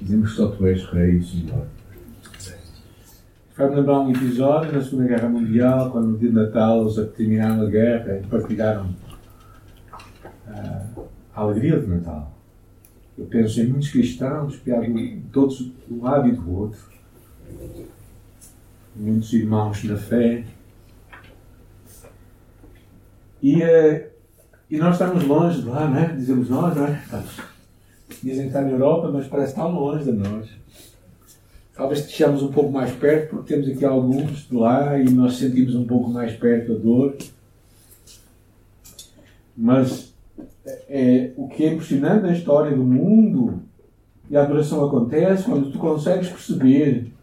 Dizemos 0.00 0.34
só 0.34 0.48
tu 0.48 0.66
és 0.66 0.82
Rei 0.86 1.22
Senhor. 1.22 1.66
Faz-me 3.60 3.76
lembrar 3.76 4.00
um 4.00 4.10
episódio 4.10 4.72
na 4.72 4.82
Segunda 4.82 5.06
Guerra 5.06 5.28
Mundial, 5.28 5.90
quando 5.90 6.08
no 6.12 6.18
dia 6.18 6.30
de 6.30 6.34
Natal 6.34 6.80
eles 6.80 6.94
terminaram 7.14 7.60
a 7.60 7.66
guerra 7.66 8.18
e 8.18 8.26
partilharam 8.26 8.86
uh, 10.48 11.04
a 11.34 11.40
alegria 11.42 11.78
de 11.78 11.86
Natal. 11.86 12.32
Eu 13.18 13.26
penso 13.26 13.60
em 13.60 13.66
muitos 13.66 13.90
cristãos, 13.90 14.58
todos 15.30 15.60
um 15.90 16.26
e 16.26 16.32
do 16.32 16.56
outro. 16.56 16.80
Muitos 18.96 19.30
irmãos 19.34 19.84
na 19.84 19.98
fé. 19.98 20.42
E, 23.42 23.62
uh, 23.62 24.06
e 24.70 24.78
nós 24.78 24.94
estamos 24.94 25.22
longe 25.24 25.60
de 25.60 25.68
lá, 25.68 25.86
não 25.86 25.98
é? 25.98 26.14
Dizemos 26.14 26.48
nós, 26.48 26.74
não 26.74 26.86
é? 26.86 27.02
Dizem 28.22 28.40
que 28.40 28.46
está 28.46 28.62
na 28.62 28.70
Europa, 28.70 29.10
mas 29.12 29.28
parece 29.28 29.54
tão 29.54 29.70
longe 29.70 30.04
de 30.04 30.12
nós. 30.12 30.48
Talvez 31.80 32.00
estejamos 32.00 32.42
um 32.42 32.52
pouco 32.52 32.70
mais 32.70 32.92
perto, 32.92 33.30
porque 33.30 33.54
temos 33.54 33.66
aqui 33.70 33.86
alguns 33.86 34.46
de 34.46 34.54
lá 34.54 34.98
e 34.98 35.04
nós 35.04 35.38
sentimos 35.38 35.74
um 35.74 35.86
pouco 35.86 36.10
mais 36.10 36.30
perto 36.34 36.72
a 36.72 36.74
dor. 36.74 37.16
Mas 39.56 40.12
é, 40.90 41.30
o 41.38 41.48
que 41.48 41.64
é 41.64 41.72
impressionante 41.72 42.20
na 42.20 42.34
história 42.34 42.76
do 42.76 42.84
mundo 42.84 43.62
e 44.28 44.36
a 44.36 44.42
adoração 44.42 44.84
acontece 44.84 45.44
quando 45.44 45.72
tu 45.72 45.78
consegues 45.78 46.28
perceber 46.28 47.14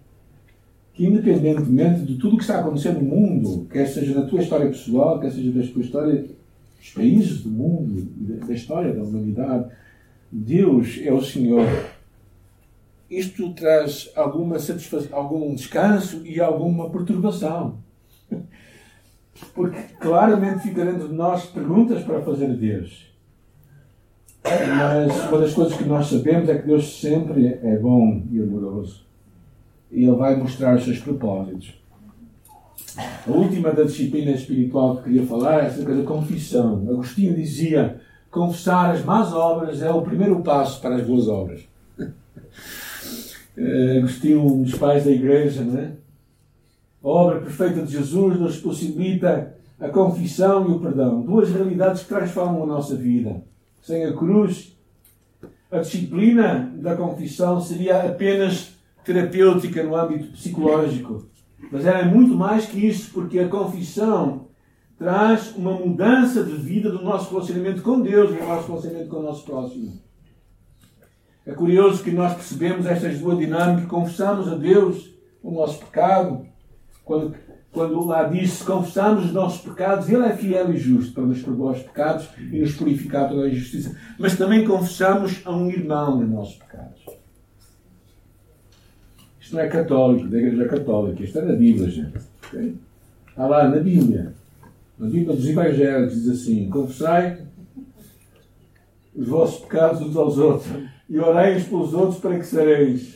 que, 0.92 1.06
independentemente 1.06 2.02
de 2.02 2.16
tudo 2.16 2.34
o 2.34 2.38
que 2.38 2.44
está 2.44 2.60
acontecendo 2.60 3.00
no 3.00 3.16
mundo, 3.16 3.68
quer 3.70 3.86
seja 3.86 4.20
na 4.20 4.26
tua 4.26 4.42
história 4.42 4.70
pessoal, 4.70 5.20
quer 5.20 5.30
seja 5.30 5.52
da 5.52 5.72
tua 5.72 5.84
história 5.84 6.26
dos 6.80 6.90
países 6.96 7.44
do 7.44 7.50
mundo, 7.52 8.10
da 8.48 8.56
história 8.56 8.92
da 8.92 9.04
humanidade, 9.04 9.70
Deus 10.32 11.00
é 11.04 11.14
o 11.14 11.22
Senhor. 11.22 11.68
Isto 13.10 13.54
traz 13.54 14.12
alguma 14.16 14.60
satisfação, 14.60 15.18
algum 15.18 15.56
descanso 15.56 16.22
e 16.26 16.42
alguma 16.42 16.90
perturbação. 16.90 17.78
Porque 19.54 19.80
claramente 20.00 20.64
fica 20.64 20.84
dentro 20.84 21.08
de 21.08 21.14
nós 21.14 21.46
perguntas 21.46 22.04
para 22.04 22.22
fazer 22.22 22.46
a 22.46 22.54
Deus. 22.54 23.08
Mas 24.44 25.28
uma 25.28 25.40
das 25.40 25.54
coisas 25.54 25.78
que 25.78 25.84
nós 25.84 26.08
sabemos 26.08 26.50
é 26.50 26.58
que 26.58 26.68
Deus 26.68 27.00
sempre 27.00 27.60
é 27.62 27.78
bom 27.78 28.24
e 28.32 28.42
amoroso. 28.42 29.06
E 29.92 30.04
Ele 30.04 30.16
vai 30.16 30.36
mostrar 30.36 30.76
os 30.76 30.84
seus 30.84 31.00
propósitos. 31.00 31.76
A 32.98 33.32
última 33.32 33.72
da 33.72 33.84
disciplina 33.84 34.32
espiritual 34.32 34.98
que 34.98 35.04
queria 35.04 35.26
falar 35.26 35.64
é 35.64 35.68
acerca 35.68 35.94
da 35.94 36.04
confissão. 36.04 36.86
Agostinho 36.90 37.36
dizia 37.36 38.02
confessar 38.32 38.92
as 38.92 39.04
más 39.04 39.34
obras 39.34 39.82
é 39.82 39.92
o 39.92 40.02
primeiro 40.02 40.42
passo 40.42 40.82
para 40.82 40.96
as 40.96 41.06
boas 41.06 41.28
obras. 41.28 41.67
Eh, 43.58 43.98
Agostinho, 43.98 44.46
um 44.46 44.62
dos 44.62 44.76
pais 44.76 45.04
da 45.04 45.12
igreja, 45.12 45.64
não 45.64 45.80
é? 45.80 45.92
A 47.04 47.08
obra 47.08 47.40
perfeita 47.40 47.82
de 47.82 47.92
Jesus 47.92 48.40
nos 48.40 48.58
possibilita 48.58 49.56
a 49.80 49.90
confissão 49.90 50.70
e 50.70 50.74
o 50.74 50.80
perdão. 50.80 51.22
Duas 51.22 51.50
realidades 51.50 52.04
que 52.04 52.10
transformam 52.10 52.64
a 52.64 52.68
nossa 52.68 52.96
vida. 52.96 53.44
Sem 53.82 54.06
a 54.06 54.14
cruz, 54.14 54.78
a 55.72 55.80
disciplina 55.80 56.72
da 56.76 56.96
confissão 56.96 57.60
seria 57.60 58.04
apenas 58.04 58.76
terapêutica 59.04 59.84
no 59.84 59.96
âmbito 59.96 60.28
psicológico. 60.34 61.26
Mas 61.72 61.86
era 61.86 62.06
muito 62.06 62.36
mais 62.36 62.66
que 62.66 62.86
isso, 62.86 63.12
porque 63.12 63.40
a 63.40 63.48
confissão 63.48 64.48
traz 65.00 65.56
uma 65.56 65.72
mudança 65.72 66.44
de 66.44 66.54
vida 66.54 66.92
do 66.92 67.04
nosso 67.04 67.30
relacionamento 67.32 67.82
com 67.82 68.02
Deus 68.02 68.30
do 68.30 68.44
nosso 68.44 68.68
relacionamento 68.68 69.10
com 69.10 69.18
o 69.18 69.24
nosso 69.24 69.46
próximo. 69.46 70.07
É 71.48 71.54
curioso 71.54 72.04
que 72.04 72.12
nós 72.12 72.34
percebemos 72.34 72.86
estas 72.86 73.20
duas 73.20 73.40
dinâmicas, 73.40 73.86
confessamos 73.86 74.52
a 74.52 74.56
Deus 74.56 75.10
o 75.42 75.50
nosso 75.50 75.80
pecado, 75.80 76.46
quando, 77.06 77.34
quando 77.72 78.06
lá 78.06 78.24
diz 78.24 78.62
confessamos 78.62 79.28
os 79.28 79.32
nossos 79.32 79.62
pecados, 79.62 80.10
Ele 80.10 80.26
é 80.26 80.36
fiel 80.36 80.74
e 80.74 80.78
justo 80.78 81.14
para 81.14 81.24
nos 81.24 81.42
perdoar 81.42 81.76
os 81.76 81.84
pecados 81.84 82.28
e 82.38 82.60
nos 82.60 82.76
purificar 82.76 83.30
toda 83.30 83.46
a 83.46 83.50
injustiça. 83.50 83.98
Mas 84.20 84.38
também 84.38 84.66
confessamos 84.66 85.42
a 85.46 85.56
um 85.56 85.70
irmão 85.70 86.20
os 86.20 86.30
nossos 86.30 86.56
pecados. 86.56 87.02
Isto 89.40 89.56
não 89.56 89.62
é 89.62 89.70
católico, 89.70 90.28
da 90.28 90.38
Igreja 90.38 90.68
Católica, 90.68 91.24
isto 91.24 91.40
é 91.40 91.46
da 91.46 91.54
Bíblia, 91.54 91.90
gente. 91.90 92.18
Está 93.30 93.48
lá 93.48 93.70
na 93.70 93.80
Bíblia. 93.80 94.34
Na 95.00 95.08
Bíblia 95.08 95.34
dos 95.34 95.48
Evangelhos 95.48 96.14
diz 96.14 96.28
assim: 96.28 96.70
Confessai 96.70 97.40
os 99.16 99.30
vossos 99.30 99.62
pecados 99.62 100.02
uns 100.02 100.18
aos 100.18 100.38
outros 100.38 100.97
e 101.10 101.20
orai 101.20 101.56
uns 101.56 101.64
pelos 101.64 101.94
outros 101.94 102.20
para 102.20 102.38
que 102.38 102.46
sereis. 102.46 103.16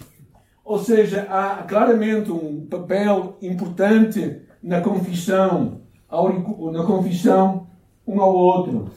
Ou 0.64 0.80
seja, 0.80 1.28
há 1.30 1.64
claramente 1.64 2.32
um 2.32 2.66
papel 2.66 3.38
importante 3.42 4.42
na 4.62 4.82
confissão, 4.82 5.82
na 6.72 6.84
confissão 6.86 7.68
um 8.08 8.22
ao 8.22 8.34
outro. 8.34 8.92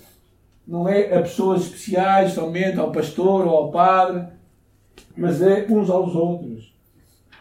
Não 0.67 0.89
é 0.89 1.15
a 1.15 1.23
pessoas 1.23 1.63
especiais 1.63 2.33
somente 2.33 2.79
ao 2.79 2.93
pastor 2.93 3.47
ou 3.47 3.57
ao 3.57 3.71
padre, 3.71 4.27
mas 5.17 5.43
é 5.43 5.67
uns 5.69 5.91
aos 5.91 6.15
outros. 6.15 6.75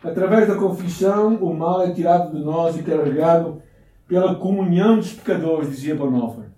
Através 0.03 0.47
da 0.47 0.55
confissão, 0.55 1.35
o 1.35 1.53
mal 1.53 1.83
é 1.83 1.91
tirado 1.91 2.35
de 2.35 2.43
nós 2.43 2.77
e 2.77 2.83
carregado 2.83 3.61
pela 4.07 4.35
comunhão 4.35 4.97
dos 4.97 5.13
pecadores, 5.13 5.69
dizia 5.69 5.95
Bonhoeffer. 5.95 6.52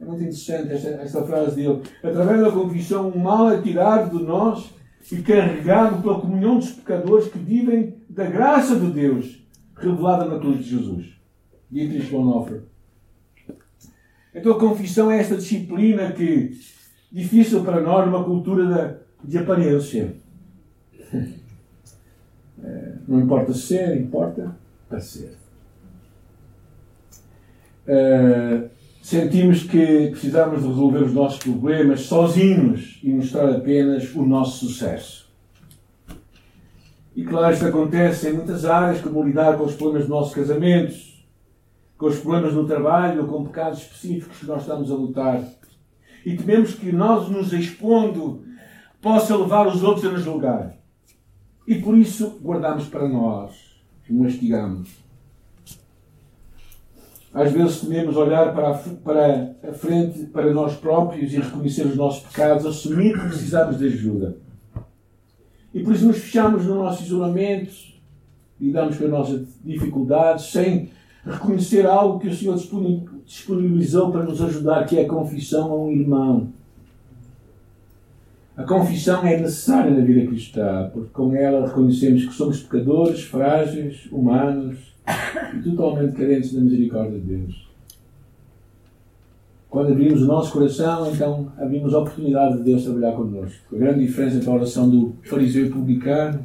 É 0.00 0.04
muito 0.04 0.20
interessante 0.20 0.72
esta, 0.72 0.88
esta 0.88 1.24
frase 1.24 1.56
dele. 1.56 1.82
Através 2.02 2.40
da 2.40 2.52
confissão, 2.52 3.08
o 3.08 3.18
mal 3.18 3.50
é 3.50 3.60
tirado 3.62 4.18
de 4.18 4.24
nós 4.24 4.70
e 5.10 5.22
carregado 5.22 6.02
pela 6.02 6.20
comunhão 6.20 6.58
dos 6.58 6.72
pecadores 6.72 7.28
que 7.28 7.38
vivem 7.38 7.94
da 8.08 8.26
graça 8.26 8.78
de 8.78 8.90
Deus 8.90 9.42
revelada 9.76 10.24
na 10.24 10.38
cruz 10.38 10.58
de 10.58 10.70
Jesus. 10.70 11.16
Dietrich 11.70 12.10
Bonhoeffer. 12.10 12.62
Então 14.34 14.52
a 14.52 14.60
confissão 14.60 15.10
é 15.10 15.18
esta 15.18 15.36
disciplina 15.36 16.12
que, 16.12 16.52
difícil 17.10 17.64
para 17.64 17.80
nós, 17.80 18.06
numa 18.06 18.24
cultura 18.24 19.02
de, 19.22 19.38
aparência. 19.38 20.14
É, 22.58 22.94
não 23.06 23.20
importa 23.20 23.52
ser, 23.52 24.00
importa 24.00 24.56
parecer. 24.88 25.36
Uh, 27.86 28.68
sentimos 29.06 29.62
que 29.62 30.08
precisamos 30.10 30.62
de 30.62 30.66
resolver 30.66 31.04
os 31.04 31.12
nossos 31.12 31.38
problemas 31.38 32.00
sozinhos 32.00 32.98
e 33.04 33.12
mostrar 33.12 33.48
apenas 33.50 34.12
o 34.16 34.26
nosso 34.26 34.66
sucesso. 34.66 35.30
E 37.14 37.22
claro, 37.22 37.54
isto 37.54 37.66
acontece 37.66 38.28
em 38.28 38.32
muitas 38.32 38.64
áreas, 38.64 39.00
como 39.00 39.22
lidar 39.22 39.56
com 39.56 39.64
os 39.64 39.76
problemas 39.76 40.08
dos 40.08 40.10
nossos 40.10 40.34
casamentos, 40.34 41.24
com 41.96 42.06
os 42.06 42.18
problemas 42.18 42.52
no 42.52 42.66
trabalho, 42.66 43.28
com 43.28 43.44
pecados 43.44 43.78
específicos 43.78 44.38
que 44.38 44.46
nós 44.46 44.62
estamos 44.62 44.90
a 44.90 44.94
lutar. 44.96 45.40
E 46.24 46.36
tememos 46.36 46.74
que 46.74 46.90
nós 46.90 47.28
nos 47.28 47.52
expondo 47.52 48.42
possa 49.00 49.36
levar 49.36 49.68
os 49.68 49.84
outros 49.84 50.04
a 50.04 50.10
nos 50.10 50.24
julgar. 50.24 50.76
E 51.64 51.76
por 51.76 51.96
isso 51.96 52.40
guardamos 52.42 52.88
para 52.88 53.08
nós, 53.08 53.54
mastigamos. 54.10 55.05
Às 57.36 57.52
vezes 57.52 57.82
tememos 57.82 58.16
olhar 58.16 58.54
para 58.54 58.70
a, 58.70 58.78
para 58.78 59.54
a 59.68 59.72
frente, 59.74 60.20
para 60.20 60.50
nós 60.54 60.74
próprios 60.76 61.34
e 61.34 61.36
reconhecer 61.36 61.86
os 61.86 61.94
nossos 61.94 62.22
pecados, 62.22 62.64
assumir 62.64 63.12
que 63.12 63.28
precisamos 63.28 63.76
de 63.76 63.88
ajuda. 63.88 64.38
E 65.74 65.82
por 65.82 65.94
isso 65.94 66.06
nos 66.06 66.16
fechamos 66.16 66.64
no 66.64 66.76
nosso 66.76 67.02
isolamento, 67.02 67.74
lidamos 68.58 68.96
com 68.96 69.04
as 69.04 69.10
nossas 69.10 69.48
dificuldades, 69.62 70.46
sem 70.46 70.88
reconhecer 71.26 71.84
algo 71.84 72.18
que 72.18 72.28
o 72.28 72.34
Senhor 72.34 72.56
disponibilizou 73.26 74.10
para 74.10 74.22
nos 74.22 74.40
ajudar, 74.40 74.86
que 74.86 74.98
é 74.98 75.02
a 75.02 75.08
confissão 75.08 75.70
a 75.70 75.76
um 75.76 75.90
irmão. 75.90 76.48
A 78.56 78.62
confissão 78.62 79.26
é 79.26 79.38
necessária 79.38 79.90
na 79.90 80.02
vida 80.02 80.26
cristã, 80.26 80.88
porque 80.90 81.10
com 81.10 81.36
ela 81.36 81.66
reconhecemos 81.66 82.24
que 82.24 82.32
somos 82.32 82.62
pecadores, 82.62 83.24
frágeis, 83.24 84.08
humanos 84.10 84.95
e 85.54 85.62
totalmente 85.70 86.16
carentes 86.16 86.52
da 86.52 86.60
misericórdia 86.60 87.18
de 87.18 87.26
Deus. 87.26 87.66
Quando 89.68 89.92
abrimos 89.92 90.22
o 90.22 90.26
nosso 90.26 90.52
coração, 90.52 91.12
então 91.12 91.52
abrimos 91.58 91.92
a 91.92 91.98
oportunidade 91.98 92.58
de 92.58 92.62
Deus 92.64 92.84
trabalhar 92.84 93.12
connosco. 93.12 93.74
A 93.74 93.78
grande 93.78 94.06
diferença 94.06 94.36
entre 94.36 94.48
a 94.48 94.54
oração 94.54 94.88
do 94.88 95.14
fariseu 95.24 95.66
e 95.66 95.70
publicano 95.70 96.40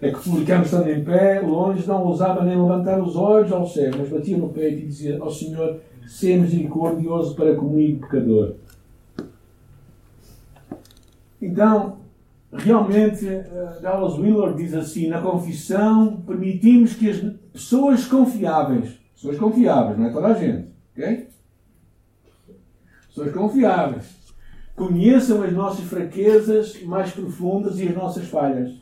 é 0.00 0.10
que 0.10 0.18
o 0.18 0.22
publicano, 0.22 0.64
estando 0.64 0.88
em 0.88 1.04
pé, 1.04 1.40
longe, 1.40 1.86
não 1.86 2.04
ousava 2.04 2.42
nem 2.42 2.56
levantar 2.56 2.98
os 3.02 3.16
olhos 3.16 3.52
ao 3.52 3.66
céu, 3.66 3.92
mas 3.98 4.08
batia 4.08 4.38
no 4.38 4.48
peito 4.48 4.82
e 4.82 4.86
dizia 4.86 5.18
ao 5.20 5.30
Senhor: 5.30 5.78
Sê 6.06 6.36
misericordioso 6.36 7.34
para 7.34 7.54
comigo, 7.54 8.00
pecador. 8.00 8.54
Então, 11.42 11.98
realmente, 12.52 13.26
uh, 13.26 13.82
Dallas 13.82 14.18
Willard 14.18 14.56
diz 14.56 14.74
assim: 14.74 15.08
na 15.08 15.20
confissão, 15.20 16.22
permitimos 16.26 16.94
que 16.94 17.10
as 17.10 17.22
pessoas 17.52 18.06
confiáveis, 18.06 18.98
pessoas 19.14 19.38
confiáveis, 19.38 19.98
não 19.98 20.06
é 20.06 20.12
toda 20.12 20.28
a 20.28 20.34
gente, 20.34 20.68
ok? 20.92 21.28
Pessoas 23.08 23.32
confiáveis, 23.32 24.06
conheçam 24.76 25.42
as 25.42 25.52
nossas 25.52 25.84
fraquezas 25.84 26.80
mais 26.82 27.10
profundas 27.12 27.78
e 27.78 27.88
as 27.88 27.94
nossas 27.94 28.26
falhas. 28.28 28.72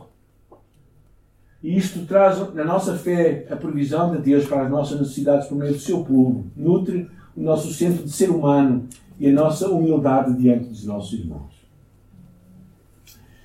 E 1.62 1.76
isto 1.76 2.06
traz 2.06 2.54
na 2.54 2.64
nossa 2.64 2.96
fé 2.96 3.46
a 3.50 3.56
provisão 3.56 4.14
de 4.14 4.22
Deus 4.22 4.46
para 4.46 4.62
as 4.62 4.70
nossas 4.70 5.00
necessidades 5.00 5.48
por 5.48 5.56
meio 5.56 5.72
do 5.72 5.78
seu 5.80 6.04
povo, 6.04 6.46
nutre 6.54 7.10
o 7.36 7.42
nosso 7.42 7.72
centro 7.72 8.04
de 8.04 8.12
ser 8.12 8.30
humano 8.30 8.86
e 9.18 9.28
a 9.28 9.32
nossa 9.32 9.68
humildade 9.68 10.36
diante 10.36 10.68
dos 10.68 10.84
nossos 10.84 11.18
irmãos. 11.18 11.58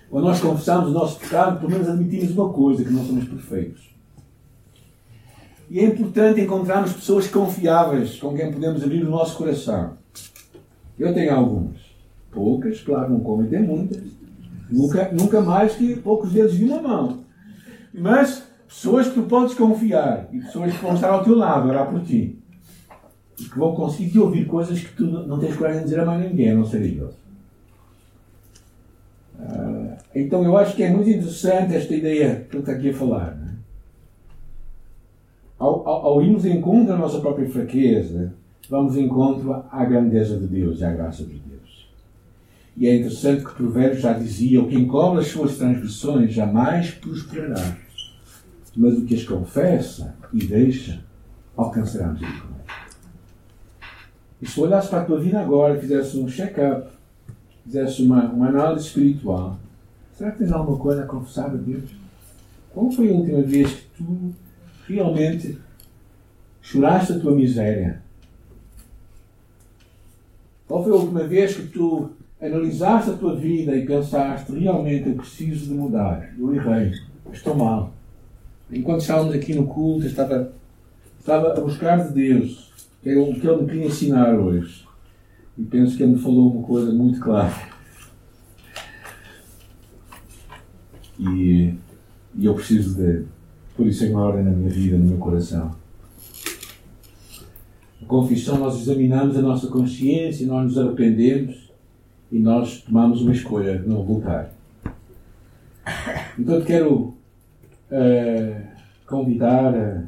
Quando 0.09 0.26
nós 0.26 0.39
confessamos 0.39 0.89
o 0.89 0.93
nosso 0.93 1.19
pecado, 1.19 1.59
pelo 1.59 1.71
menos 1.71 1.89
admitimos 1.89 2.38
uma 2.38 2.53
coisa, 2.53 2.84
que 2.84 2.91
não 2.91 3.03
somos 3.03 3.26
perfeitos. 3.28 3.93
E 5.74 5.80
é 5.80 5.86
importante 5.86 6.39
encontrarmos 6.39 6.93
pessoas 6.93 7.28
confiáveis 7.28 8.19
com 8.19 8.36
quem 8.36 8.53
podemos 8.53 8.84
abrir 8.84 9.03
o 9.03 9.09
nosso 9.09 9.36
coração. 9.36 9.97
Eu 10.99 11.11
tenho 11.15 11.34
algumas. 11.34 11.78
Poucas, 12.30 12.80
claro, 12.82 13.11
não 13.11 13.21
como 13.21 13.47
tem 13.47 13.63
muitas. 13.63 14.03
Nunca, 14.69 15.11
nunca 15.11 15.41
mais 15.41 15.74
que 15.74 15.95
poucos 15.95 16.32
dedos 16.32 16.55
de 16.55 16.65
uma 16.65 16.80
mão. 16.80 17.24
Mas 17.91 18.43
pessoas 18.67 19.07
que 19.07 19.15
tu 19.15 19.24
podes 19.24 19.55
confiar 19.55 20.30
e 20.32 20.41
pessoas 20.41 20.76
que 20.76 20.84
vão 20.84 20.93
estar 20.93 21.09
ao 21.09 21.24
teu 21.24 21.36
lado, 21.36 21.67
orar 21.67 21.89
por 21.89 22.03
ti. 22.03 22.38
E 23.39 23.43
que 23.45 23.57
vão 23.57 23.74
conseguir 23.74 24.11
te 24.11 24.19
ouvir 24.19 24.45
coisas 24.45 24.80
que 24.80 24.95
tu 24.95 25.05
não 25.05 25.39
tens 25.39 25.55
coragem 25.55 25.80
de 25.80 25.86
dizer 25.86 26.01
a 26.01 26.05
mais 26.05 26.30
ninguém, 26.30 26.51
a 26.51 26.55
não 26.55 26.65
ser 26.67 26.84
eles. 26.84 27.15
Uh, 29.39 29.97
então 30.13 30.43
eu 30.43 30.55
acho 30.55 30.76
que 30.76 30.84
é 30.84 30.91
muito 30.91 31.09
interessante 31.09 31.74
esta 31.74 31.95
ideia 31.95 32.45
que 32.47 32.57
ele 32.57 32.61
está 32.61 32.74
aqui 32.74 32.91
a 32.91 32.93
falar. 32.93 33.43
Ao, 35.64 35.88
ao, 35.88 36.05
ao 36.07 36.22
irmos 36.22 36.43
em 36.43 36.57
encontro 36.57 36.88
da 36.88 36.97
nossa 36.97 37.22
própria 37.22 37.49
fraqueza, 37.49 38.34
vamos 38.70 38.97
em 38.97 39.05
encontro 39.05 39.64
à 39.72 39.86
grandeza 39.86 40.38
de 40.38 40.45
Deus 40.45 40.82
e 40.82 40.84
à 40.84 40.91
graça 40.91 41.24
de 41.24 41.39
Deus. 41.39 41.89
E 42.76 42.86
é 42.86 42.97
interessante 42.97 43.45
que 43.45 43.51
o 43.51 43.53
provérbio 43.53 43.97
já 43.97 44.11
dizia: 44.11 44.61
o 44.61 44.68
que 44.68 44.76
encobre 44.76 45.22
as 45.22 45.28
suas 45.28 45.55
transgressões 45.55 46.34
jamais 46.34 46.91
prosperará, 46.91 47.78
mas 48.76 48.97
o 48.97 49.05
que 49.05 49.16
as 49.16 49.24
confessa 49.24 50.14
e 50.34 50.45
deixa 50.45 50.99
alcançará 51.55 52.09
misericórdia. 52.09 52.66
E 54.41 54.45
se 54.45 54.59
olhasse 54.59 54.89
para 54.89 54.99
a 54.99 55.05
tua 55.05 55.22
vida 55.22 55.39
agora, 55.39 55.80
fizesse 55.80 56.20
um 56.20 56.28
check-up, 56.28 56.89
fizesse 57.64 58.03
uma, 58.03 58.26
uma 58.26 58.49
análise 58.49 58.88
espiritual, 58.88 59.57
será 60.11 60.32
que 60.32 60.39
tens 60.39 60.51
alguma 60.51 60.78
coisa 60.78 61.03
a 61.03 61.07
confessar 61.07 61.51
a 61.51 61.55
Deus? 61.55 61.89
Qual 62.74 62.91
foi 62.91 63.09
a 63.09 63.14
última 63.14 63.41
vez 63.43 63.72
que 63.72 64.03
tu 64.03 64.34
realmente 64.88 65.58
choraste 66.62 67.14
a 67.14 67.20
tua 67.20 67.36
miséria? 67.36 68.02
Qual 70.68 70.84
foi 70.84 70.92
a 70.94 70.96
última 70.96 71.24
vez 71.24 71.56
que 71.56 71.68
tu 71.68 72.12
analisaste 72.42 73.12
a 73.12 73.18
tua 73.18 73.36
vida 73.36 73.76
e 73.76 73.86
pensaste 73.86 74.52
realmente 74.52 75.10
eu 75.10 75.16
preciso 75.16 75.68
de 75.68 75.74
mudar? 75.74 76.34
Eu 76.38 76.54
errei, 76.56 76.94
estou 77.32 77.56
mal. 77.56 77.94
Enquanto 78.72 79.02
estávamos 79.02 79.36
aqui 79.36 79.54
no 79.54 79.68
culto, 79.68 80.08
estava, 80.08 80.54
estava 81.20 81.54
a 81.54 81.62
buscar 81.62 82.08
de 82.08 82.14
Deus 82.14 82.74
que 83.04 83.10
é 83.10 83.18
o 83.18 83.34
que 83.34 83.46
Ele 83.46 83.62
me 83.62 83.68
queria 83.68 83.86
ensinar 83.86 84.34
hoje. 84.34 84.88
E 85.58 85.64
penso 85.64 85.98
que 85.98 86.04
Ele 86.04 86.14
me 86.14 86.20
falou 86.20 86.54
uma 86.54 86.66
coisa 86.66 86.92
muito 86.92 87.20
clara. 87.20 87.54
E, 91.20 91.74
e 92.34 92.46
eu 92.46 92.56
preciso 92.56 92.96
de 92.96 93.26
por 93.76 93.88
isso 93.88 94.05
em 94.05 94.15
ordem 94.15 94.43
na 94.43 94.51
minha 94.51 94.69
vida, 94.69 94.97
no 94.97 95.05
meu 95.05 95.17
coração. 95.17 95.76
A 98.01 98.05
confissão, 98.05 98.57
nós 98.59 98.82
examinamos 98.82 99.38
a 99.38 99.41
nossa 99.41 99.67
consciência, 99.67 100.45
nós 100.45 100.63
nos 100.65 100.78
arrependemos 100.78 101.71
e 102.32 102.39
nós 102.39 102.82
tomamos 102.82 103.21
uma 103.21 103.32
escolha 103.32 103.80
de 103.80 103.88
não 103.88 104.03
voltar. 104.03 104.51
Então, 106.38 106.59
te 106.59 106.65
quero 106.65 107.13
uh, 107.91 108.61
convidar 109.05 109.74
a, 109.76 110.03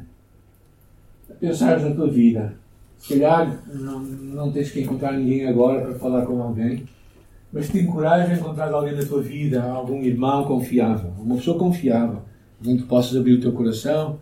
a 1.30 1.34
pensar 1.34 1.80
na 1.80 1.94
tua 1.94 2.10
vida. 2.10 2.54
Se 2.98 3.14
calhar 3.14 3.62
não, 3.72 4.00
não 4.00 4.52
tens 4.52 4.70
que 4.70 4.80
encontrar 4.80 5.12
ninguém 5.12 5.46
agora 5.46 5.82
para 5.82 5.98
falar 5.98 6.26
com 6.26 6.42
alguém, 6.42 6.84
mas 7.52 7.68
te 7.68 7.78
encorajo 7.78 8.32
a 8.32 8.34
encontrar 8.34 8.72
alguém 8.72 8.94
na 8.94 9.04
tua 9.04 9.22
vida, 9.22 9.62
algum 9.62 10.02
irmão 10.02 10.44
confiável, 10.44 11.12
uma 11.18 11.36
pessoa 11.36 11.58
confiável, 11.58 12.22
onde 12.64 12.82
possas 12.84 13.16
abrir 13.16 13.34
o 13.34 13.40
teu 13.40 13.52
coração 13.52 14.18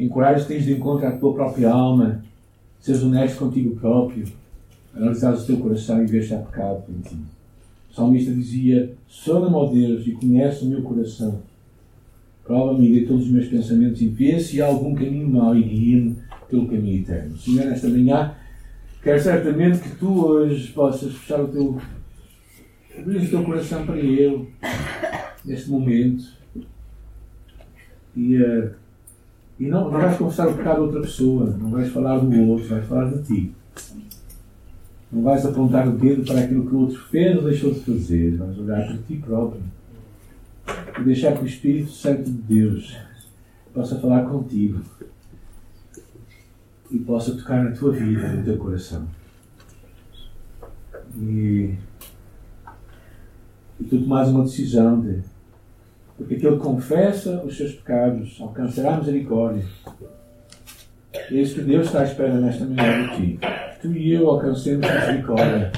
Encorajas-te 0.00 0.58
de 0.58 0.72
encontro 0.72 1.06
à 1.06 1.10
tua 1.10 1.34
própria 1.34 1.70
alma, 1.70 2.24
seres 2.80 3.02
honesto 3.02 3.38
contigo 3.38 3.76
próprio, 3.76 4.24
analisares 4.94 5.42
o 5.42 5.46
teu 5.46 5.58
coração 5.58 6.02
e 6.02 6.06
ver 6.06 6.24
se 6.24 6.34
há 6.34 6.38
pecado 6.38 6.84
em 6.88 7.02
ti. 7.02 7.16
O 7.90 7.94
salmista 7.94 8.32
dizia: 8.32 8.94
Sona-me, 9.06 9.54
ó 9.54 9.66
Deus, 9.66 10.06
e 10.06 10.12
conhece 10.12 10.64
o 10.64 10.68
meu 10.68 10.80
coração. 10.80 11.42
Prova-me 12.42 12.90
de 12.98 13.06
todos 13.06 13.26
os 13.26 13.30
meus 13.30 13.46
pensamentos 13.48 14.00
e 14.00 14.08
vê 14.08 14.40
se 14.40 14.62
há 14.62 14.66
algum 14.68 14.94
caminho 14.94 15.28
mau 15.28 15.54
e 15.54 15.62
guia-me 15.62 16.16
pelo 16.48 16.66
caminho 16.66 17.02
eterno. 17.02 17.36
Senhor, 17.36 17.66
nesta 17.66 17.86
manhã, 17.86 18.34
quero 19.02 19.20
certamente 19.20 19.80
que 19.80 19.96
tu 19.96 20.26
hoje 20.26 20.72
possas 20.72 21.12
fechar 21.12 21.42
o 21.42 21.48
teu. 21.48 21.78
abrir 22.98 23.18
o 23.18 23.28
teu 23.28 23.44
coração 23.44 23.84
para 23.84 23.98
Ele, 23.98 24.48
neste 25.44 25.68
momento. 25.68 26.39
E. 28.16 28.36
Uh, 28.36 28.80
e 29.60 29.66
não, 29.66 29.90
não 29.90 30.00
vais 30.00 30.16
confessar 30.16 30.48
o 30.48 30.56
pecado 30.56 30.80
outra 30.80 31.02
pessoa, 31.02 31.54
não 31.60 31.70
vais 31.70 31.92
falar 31.92 32.18
do 32.18 32.42
outro, 32.48 32.66
vais 32.66 32.86
falar 32.86 33.10
de 33.10 33.22
ti. 33.22 33.54
Não 35.12 35.22
vais 35.22 35.44
apontar 35.44 35.86
o 35.86 35.92
dedo 35.92 36.24
para 36.24 36.40
aquilo 36.40 36.66
que 36.66 36.74
o 36.74 36.78
outro 36.78 36.98
fez 37.10 37.36
ou 37.36 37.44
deixou 37.44 37.74
de 37.74 37.80
fazer, 37.80 38.36
vais 38.38 38.58
olhar 38.58 38.86
para 38.86 38.96
ti 38.96 39.16
próprio 39.16 39.60
e 40.98 41.04
deixar 41.04 41.36
que 41.36 41.44
o 41.44 41.46
Espírito 41.46 41.90
Santo 41.90 42.24
de 42.24 42.30
Deus 42.30 42.96
possa 43.74 43.98
falar 44.00 44.24
contigo 44.24 44.80
e 46.90 46.98
possa 46.98 47.36
tocar 47.36 47.62
na 47.62 47.72
tua 47.72 47.92
vida, 47.92 48.28
no 48.28 48.42
teu 48.42 48.56
coração. 48.56 49.06
E, 51.18 51.74
e 53.78 53.84
tu 53.84 54.00
tomas 54.00 54.28
uma 54.28 54.44
decisão 54.44 55.00
de 55.00 55.22
porque 56.20 56.34
aquele 56.34 56.56
que 56.56 56.62
confessa 56.62 57.42
os 57.46 57.56
seus 57.56 57.72
pecados 57.72 58.36
alcançará 58.42 58.98
misericórdia. 58.98 59.64
É 61.14 61.34
isso 61.34 61.54
que 61.54 61.62
Deus 61.62 61.86
está 61.86 62.00
à 62.00 62.04
espera 62.04 62.34
nesta 62.34 62.66
manhã 62.66 63.08
de 63.08 63.16
ti. 63.16 63.38
Tu 63.80 63.92
e 63.94 64.12
eu 64.12 64.28
alcancemos 64.28 64.86
misericórdia. 64.86 65.72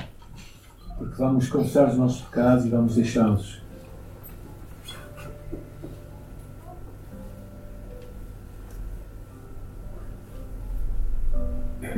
Porque 0.98 1.14
vamos 1.16 1.48
confessar 1.48 1.90
os 1.90 1.96
nossos 1.96 2.22
pecados 2.22 2.66
e 2.66 2.70
vamos 2.70 2.96
deixá-los. 2.96 3.62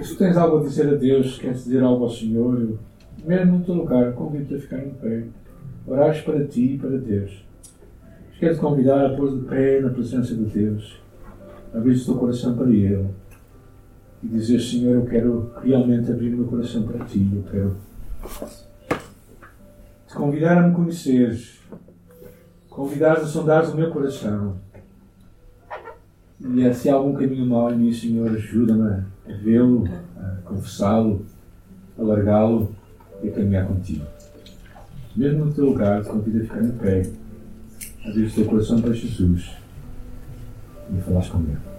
Se 0.03 0.16
tens 0.18 0.36
algo 0.36 0.59
a 0.59 0.62
dizer 0.64 0.92
a 0.92 0.97
Deus, 0.97 1.38
queres 1.38 1.64
dizer 1.64 1.82
algo 1.82 2.05
ao 2.05 2.11
Senhor, 2.11 2.78
mesmo 3.24 3.59
no 3.59 3.64
teu 3.64 3.74
lugar, 3.74 4.12
convido-te 4.12 4.57
a 4.57 4.61
ficar 4.61 4.84
em 4.84 4.90
pé. 4.90 5.24
Orares 5.86 6.20
para 6.20 6.45
ti 6.45 6.74
e 6.74 6.78
para 6.78 6.99
Deus. 6.99 7.43
Quero 8.39 8.55
te 8.55 8.61
convidar 8.61 9.07
a 9.07 9.16
pôr 9.16 9.39
de 9.39 9.47
pé 9.47 9.80
na 9.80 9.91
presença 9.91 10.35
de 10.35 10.45
Deus, 10.45 11.01
abrir 11.72 11.97
o 11.97 12.05
teu 12.05 12.16
coração 12.16 12.57
para 12.57 12.68
Ele 12.68 13.09
e 14.22 14.26
dizer: 14.26 14.61
Senhor, 14.61 14.95
eu 14.97 15.07
quero 15.07 15.53
realmente 15.62 16.11
abrir 16.11 16.30
meu 16.30 16.47
coração 16.47 16.82
para 16.82 17.05
Ti. 17.05 17.30
Eu 17.32 17.43
quero 17.51 17.76
te 20.09 20.14
convidar 20.14 20.59
a 20.59 20.68
me 20.68 20.74
conheceres, 20.74 21.61
convidar 22.68 23.18
a 23.18 23.24
sondar 23.24 23.70
o 23.70 23.76
meu 23.76 23.91
coração. 23.91 24.57
E 26.41 26.74
se 26.74 26.91
há 26.91 26.95
algum 26.95 27.14
caminho 27.14 27.47
mau 27.47 27.72
em 27.72 27.76
mim, 27.76 27.93
Senhor, 27.93 28.28
ajuda-me 28.30 29.05
a 29.26 29.37
vê-lo, 29.43 29.85
a 30.16 30.39
confessá-lo, 30.45 31.24
a 31.97 32.03
largá-lo 32.03 32.74
e 33.22 33.28
a 33.28 33.32
caminhar 33.32 33.66
contigo. 33.66 34.05
mesmo 35.16 35.45
no 35.45 35.55
teu 35.55 35.66
lugar, 35.66 36.03
te 36.03 36.09
convido 36.09 36.41
a 36.41 36.43
ficar 36.43 36.62
em 36.62 36.72
pé, 36.72 37.03
abrir 38.05 38.26
o 38.26 38.30
teu 38.30 38.44
coração 38.44 38.80
para 38.80 38.92
Jesus 38.92 39.50
e 40.92 41.00
falares 41.00 41.28
com 41.28 41.38
Ele. 41.38 41.74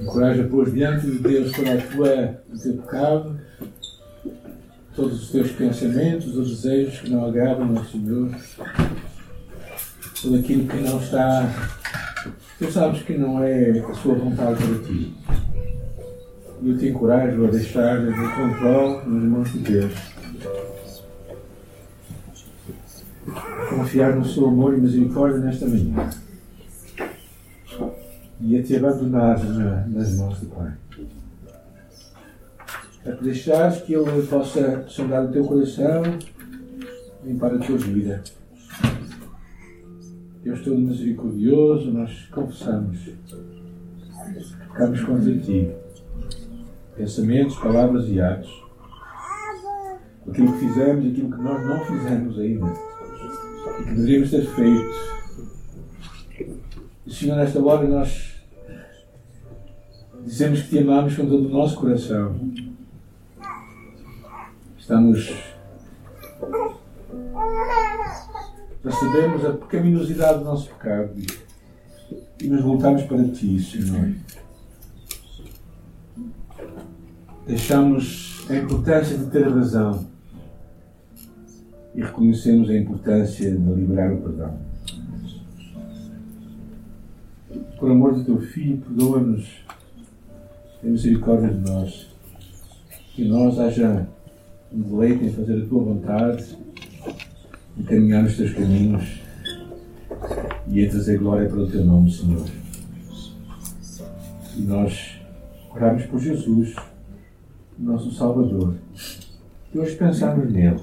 Encoraja 0.00 0.44
pôr 0.44 0.70
diante 0.70 1.06
de 1.06 1.18
Deus 1.18 1.52
toda 1.52 1.74
a 1.74 1.82
tua, 1.82 2.40
o 2.52 2.58
teu 2.58 2.72
pecado, 2.78 3.40
todos 4.94 5.24
os 5.24 5.30
teus 5.30 5.52
pensamentos 5.52 6.34
os 6.34 6.62
desejos 6.62 7.00
que 7.00 7.10
não 7.10 7.26
agradam 7.26 7.76
ao 7.76 7.84
Senhor, 7.84 8.30
tudo 10.26 10.38
aquilo 10.40 10.66
que 10.66 10.76
não 10.78 10.98
está, 10.98 11.48
tu 12.58 12.72
sabes 12.72 13.00
que 13.02 13.16
não 13.16 13.44
é 13.44 13.78
a 13.78 13.94
sua 13.94 14.16
vontade 14.16 14.60
para 14.60 14.78
ti. 14.82 15.14
E 16.62 16.70
eu 16.70 16.76
te 16.76 16.88
encorajo 16.88 17.46
a 17.46 17.50
deixar 17.50 18.00
o 18.00 18.34
controle 18.34 19.08
nas 19.08 19.22
mãos 19.22 19.52
de 19.52 19.58
Deus. 19.60 19.92
Confiar 23.70 24.16
no 24.16 24.24
seu 24.24 24.48
amor 24.48 24.76
e 24.76 24.80
misericórdia 24.80 25.38
nesta 25.38 25.66
manhã. 25.66 26.10
E 28.40 28.58
a 28.58 28.62
te 28.64 28.76
abandonar 28.76 29.38
nas 29.88 30.16
mãos 30.16 30.40
do 30.40 30.46
Pai 30.46 30.72
a 33.06 33.12
que 33.12 33.22
deixares 33.22 33.82
que 33.82 33.94
Ele 33.94 34.26
possa 34.26 34.84
sondar 34.88 35.26
o 35.26 35.28
teu 35.28 35.44
coração, 35.44 36.02
limpar 37.24 37.54
a 37.54 37.58
tua 37.58 37.78
vida. 37.78 38.20
Deus 40.46 40.62
todo 40.62 40.78
misericordioso, 40.78 41.90
nós 41.90 42.28
confessamos, 42.30 42.96
ficamos 44.60 45.00
contra 45.00 45.38
ti. 45.38 45.72
Pensamentos, 46.96 47.56
palavras 47.56 48.08
e 48.08 48.20
atos. 48.20 48.64
Aquilo 50.28 50.52
que 50.52 50.58
fizemos, 50.60 51.04
aquilo 51.04 51.32
que 51.32 51.42
nós 51.42 51.66
não 51.66 51.80
fizemos 51.84 52.38
ainda. 52.38 52.72
E 53.80 53.84
que 53.86 53.94
deveríamos 53.94 54.30
ter 54.30 54.46
feito. 54.46 54.94
E, 57.04 57.12
Senhor, 57.12 57.36
nesta 57.38 57.60
hora 57.60 57.88
nós 57.88 58.40
dizemos 60.24 60.62
que 60.62 60.68
te 60.68 60.78
amamos 60.78 61.16
com 61.16 61.26
todo 61.26 61.46
o 61.46 61.50
nosso 61.50 61.76
coração 61.76 62.36
Estamos. 64.78 65.55
Percebemos 68.86 69.44
a 69.44 69.52
pecaminosidade 69.52 70.38
do 70.38 70.44
nosso 70.44 70.68
pecado 70.68 71.10
e 72.40 72.46
nos 72.46 72.62
voltamos 72.62 73.02
para 73.02 73.24
Ti, 73.30 73.58
Senhor. 73.60 74.14
Deixamos 77.48 78.46
a 78.48 78.54
importância 78.54 79.18
de 79.18 79.26
ter 79.26 79.48
razão 79.48 80.06
e 81.96 82.00
reconhecemos 82.00 82.70
a 82.70 82.76
importância 82.76 83.50
de 83.50 83.56
liberar 83.56 84.12
o 84.12 84.18
perdão. 84.18 84.56
Por 87.80 87.90
amor 87.90 88.14
do 88.14 88.24
Teu 88.24 88.40
Filho, 88.40 88.78
perdoa-nos, 88.82 89.64
tem 90.80 90.92
misericórdia 90.92 91.48
de 91.48 91.68
nós, 91.68 92.06
que 93.16 93.24
nós 93.24 93.58
haja 93.58 94.06
um 94.72 94.80
deleite 94.80 95.24
em 95.24 95.32
fazer 95.32 95.60
a 95.60 95.66
tua 95.66 95.82
vontade, 95.82 96.65
em 97.78 97.82
caminhar 97.82 98.22
nos 98.22 98.36
teus 98.36 98.52
caminhos 98.52 99.20
e 100.68 100.80
em 100.80 100.88
trazer 100.88 101.18
glória 101.18 101.48
para 101.48 101.58
o 101.58 101.70
teu 101.70 101.84
nome, 101.84 102.10
Senhor. 102.10 102.46
E 104.56 104.62
nós 104.62 105.20
oramos 105.70 106.04
por 106.06 106.18
Jesus, 106.18 106.74
nosso 107.78 108.10
Salvador. 108.12 108.74
E 109.74 109.78
hoje 109.78 109.94
pensamos 109.96 110.50
nele. 110.50 110.80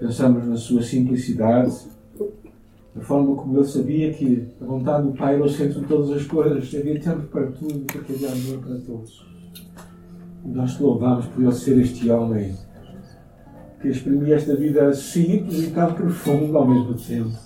Pensamos 0.00 0.46
na 0.46 0.56
sua 0.56 0.82
simplicidade, 0.82 1.72
na 2.94 3.02
forma 3.02 3.36
como 3.36 3.58
ele 3.58 3.68
sabia 3.68 4.12
que 4.12 4.48
a 4.60 4.64
vontade 4.64 5.06
do 5.06 5.12
Pai 5.12 5.34
era 5.34 5.44
o 5.44 5.48
centro 5.48 5.80
de 5.80 5.86
todas 5.86 6.10
as 6.10 6.24
coisas, 6.24 6.74
havia 6.74 6.98
tempo 6.98 7.22
para 7.28 7.46
tudo, 7.52 7.80
porque 7.80 8.12
havia 8.12 8.32
amor 8.32 8.58
para 8.58 8.78
todos. 8.78 9.26
Nós 10.44 10.74
te 10.74 10.82
louvamos 10.82 11.26
por 11.26 11.44
ele 11.44 11.52
ser 11.52 11.78
este 11.78 12.10
homem 12.10 12.54
que 13.80 13.88
exprimia 13.88 14.36
esta 14.36 14.54
vida 14.54 14.92
simples 14.92 15.64
e 15.64 15.70
tão 15.70 15.94
profunda 15.94 16.58
ao 16.58 16.68
mesmo 16.68 16.94
tempo. 16.94 17.36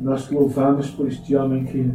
Nós 0.00 0.26
te 0.26 0.34
louvamos 0.34 0.90
por 0.90 1.06
este 1.06 1.36
homem 1.36 1.64
que, 1.64 1.92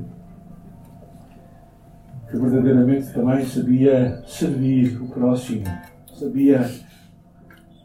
que 2.30 2.38
verdadeiramente 2.38 3.14
também 3.14 3.46
sabia 3.46 4.24
servir 4.26 5.02
o 5.02 5.08
próximo, 5.08 5.66
sabia 6.18 6.70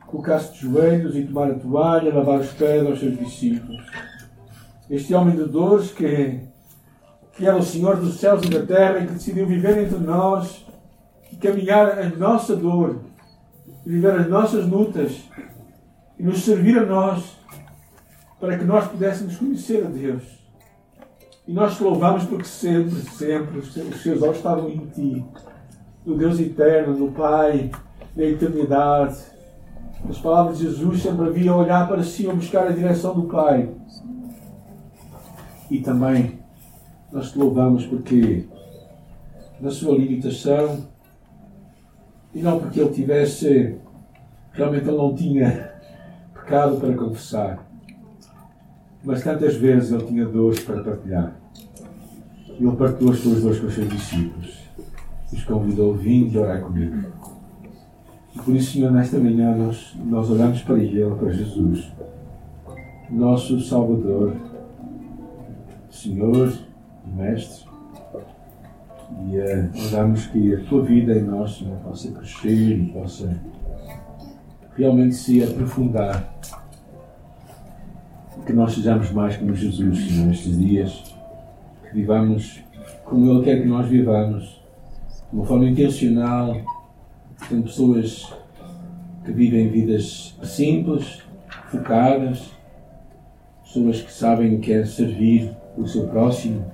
colocar-se 0.07 0.53
de 0.53 0.61
joelhos 0.61 1.17
e 1.17 1.25
tomar 1.25 1.51
a 1.51 1.55
toalha, 1.55 2.15
lavar 2.15 2.39
os 2.39 2.53
pés 2.53 2.87
aos 2.87 3.01
seus 3.01 3.19
discípulos. 3.19 3.85
Este 4.89 5.13
homem 5.13 5.35
de 5.37 5.45
dores 5.45 5.91
que, 5.91 6.41
que 7.33 7.45
era 7.45 7.57
o 7.57 7.63
Senhor 7.63 7.97
dos 7.97 8.21
céus 8.21 8.45
e 8.45 8.51
da 8.51 8.65
terra 8.65 9.01
e 9.01 9.07
que 9.07 9.15
decidiu 9.15 9.47
viver 9.47 9.77
entre 9.79 9.99
nós 9.99 10.65
caminhar 11.41 11.99
a 11.99 12.09
nossa 12.11 12.57
dor, 12.57 13.01
viver 13.87 14.19
as 14.19 14.29
nossas 14.29 14.67
lutas 14.69 15.23
e 16.19 16.23
nos 16.25 16.43
servir 16.43 16.77
a 16.77 16.85
nós 16.85 17.39
para 18.41 18.59
que 18.59 18.65
nós 18.65 18.89
pudéssemos 18.89 19.37
conhecer 19.37 19.87
a 19.87 19.89
Deus. 19.89 20.25
E 21.47 21.53
nós 21.53 21.77
te 21.77 21.85
louvamos 21.85 22.25
porque 22.25 22.45
sempre, 22.45 23.01
sempre 23.13 23.59
os 23.59 23.73
seus 24.03 24.21
olhos 24.21 24.39
estavam 24.39 24.69
em 24.69 24.87
Ti, 24.87 25.25
no 26.05 26.17
Deus 26.19 26.41
eterno, 26.41 26.99
no 26.99 27.13
Pai, 27.13 27.71
na 28.17 28.25
eternidade. 28.25 29.19
As 30.09 30.19
palavras 30.19 30.59
de 30.59 30.65
Jesus 30.65 31.03
sempre 31.03 31.29
havia 31.29 31.55
olhar 31.55 31.87
para 31.87 32.03
cima, 32.03 32.35
buscar 32.35 32.67
a 32.67 32.73
direção 32.73 33.15
do 33.15 33.29
Pai. 33.29 33.71
E 35.71 35.79
também 35.79 36.41
nós 37.13 37.31
te 37.31 37.39
louvamos 37.39 37.87
porque 37.87 38.49
na 39.61 39.71
sua 39.71 39.97
limitação, 39.97 40.89
e 42.37 42.43
não 42.43 42.61
porque 42.61 42.79
ele 42.79 42.91
tivesse, 42.91 43.77
realmente 44.53 44.87
ele 44.87 44.99
não 44.99 45.15
tinha 45.15 45.73
pecado 46.35 46.77
para 46.77 46.95
confessar. 46.95 47.67
Mas 49.03 49.25
tantas 49.25 49.55
vezes 49.57 49.91
ele 49.91 50.05
tinha 50.05 50.27
dores 50.27 50.63
para 50.63 50.83
partilhar. 50.83 51.35
E 52.47 52.63
ele 52.63 52.77
partilhou 52.77 53.15
as 53.15 53.21
suas 53.21 53.41
dores 53.41 53.59
com 53.59 53.69
os 53.69 53.75
seus 53.75 53.89
discípulos. 53.89 54.69
Os 55.33 55.45
convidou, 55.45 55.99
e 55.99 56.37
orar 56.37 56.61
comigo. 56.61 57.11
E 58.35 58.39
por 58.39 58.55
isso, 58.55 58.73
Senhor, 58.73 58.93
nesta 58.93 59.19
manhã 59.19 59.57
nós, 59.57 59.97
nós 60.05 60.29
olhamos 60.29 60.61
para 60.61 60.79
Ele, 60.79 61.11
para 61.15 61.33
Jesus, 61.33 61.91
nosso 63.09 63.59
Salvador, 63.61 64.37
Senhor 65.89 66.53
e 67.07 67.17
Mestre, 67.17 67.65
e 69.11 69.39
uh, 69.39 69.71
oramos 69.89 70.27
que 70.27 70.55
a 70.55 70.65
tua 70.65 70.83
vida 70.83 71.13
em 71.15 71.23
nós 71.23 71.59
Senhor, 71.59 71.77
possa 71.79 72.11
crescer 72.11 72.79
e 72.79 72.87
possa 72.93 73.41
realmente 74.77 75.15
se 75.15 75.43
aprofundar. 75.43 76.35
Que 78.45 78.53
nós 78.53 78.75
sejamos 78.75 79.11
mais 79.11 79.37
como 79.37 79.55
Jesus, 79.55 80.07
Senhor, 80.07 80.27
nestes 80.27 80.59
dias. 80.59 81.15
Que 81.83 81.95
vivamos 81.95 82.63
como 83.05 83.31
Ele 83.31 83.45
quer 83.45 83.63
que 83.63 83.69
nós 83.69 83.89
vivamos, 83.89 84.63
de 85.31 85.37
uma 85.37 85.45
forma 85.45 85.69
intencional. 85.69 86.57
Tem 87.49 87.63
pessoas 87.63 88.33
que 89.25 89.33
vivem 89.33 89.69
vidas 89.69 90.37
simples, 90.43 91.23
focadas, 91.71 92.51
pessoas 93.65 94.03
que 94.03 94.13
sabem 94.13 94.61
que 94.61 94.73
é 94.73 94.85
servir 94.85 95.51
o 95.77 95.87
seu 95.87 96.07
próximo 96.09 96.65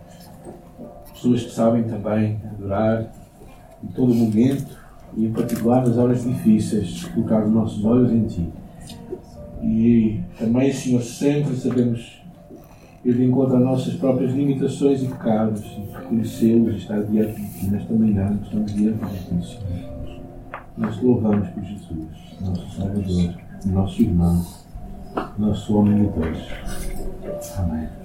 pessoas 1.23 1.45
que 1.45 1.51
sabem 1.53 1.85
também 1.85 2.41
adorar 2.53 3.13
em 3.83 3.87
todo 3.89 4.13
momento 4.13 4.77
e 5.17 5.27
em 5.27 5.33
particular 5.33 5.87
nas 5.87 5.97
horas 5.97 6.25
difíceis, 6.25 7.05
colocar 7.05 7.45
os 7.45 7.53
nossos 7.53 7.85
olhos 7.85 8.13
em 8.13 8.27
Ti. 8.27 8.49
E 9.63 10.21
também, 10.37 10.73
Senhor, 10.73 11.01
sempre 11.03 11.55
sabemos 11.55 12.21
ir 13.05 13.15
de 13.15 13.25
encontro 13.25 13.57
às 13.57 13.63
nossas 13.63 13.95
próprias 13.95 14.33
limitações 14.33 15.03
e 15.03 15.07
pecados 15.07 15.63
e 15.63 15.93
reconhecê-los 15.93 16.75
e 16.75 16.79
estar 16.79 17.03
diante 17.05 17.41
de 17.41 17.59
Ti 17.61 17.67
nesta 17.71 17.95
manhã, 17.95 18.39
estamos 18.43 18.75
diante 18.75 19.05
de 19.05 19.19
Ti, 19.19 19.47
Senhor. 19.47 19.93
Nós 20.77 20.97
te 20.97 21.05
louvamos 21.05 21.49
por 21.51 21.63
Jesus, 21.63 22.07
nosso 22.41 22.77
Salvador, 22.77 23.35
nosso 23.67 24.03
irmão, 24.03 24.45
nosso 25.39 25.77
homem 25.77 26.07
de 26.07 26.19
Deus. 26.19 26.49
Amém. 27.59 28.02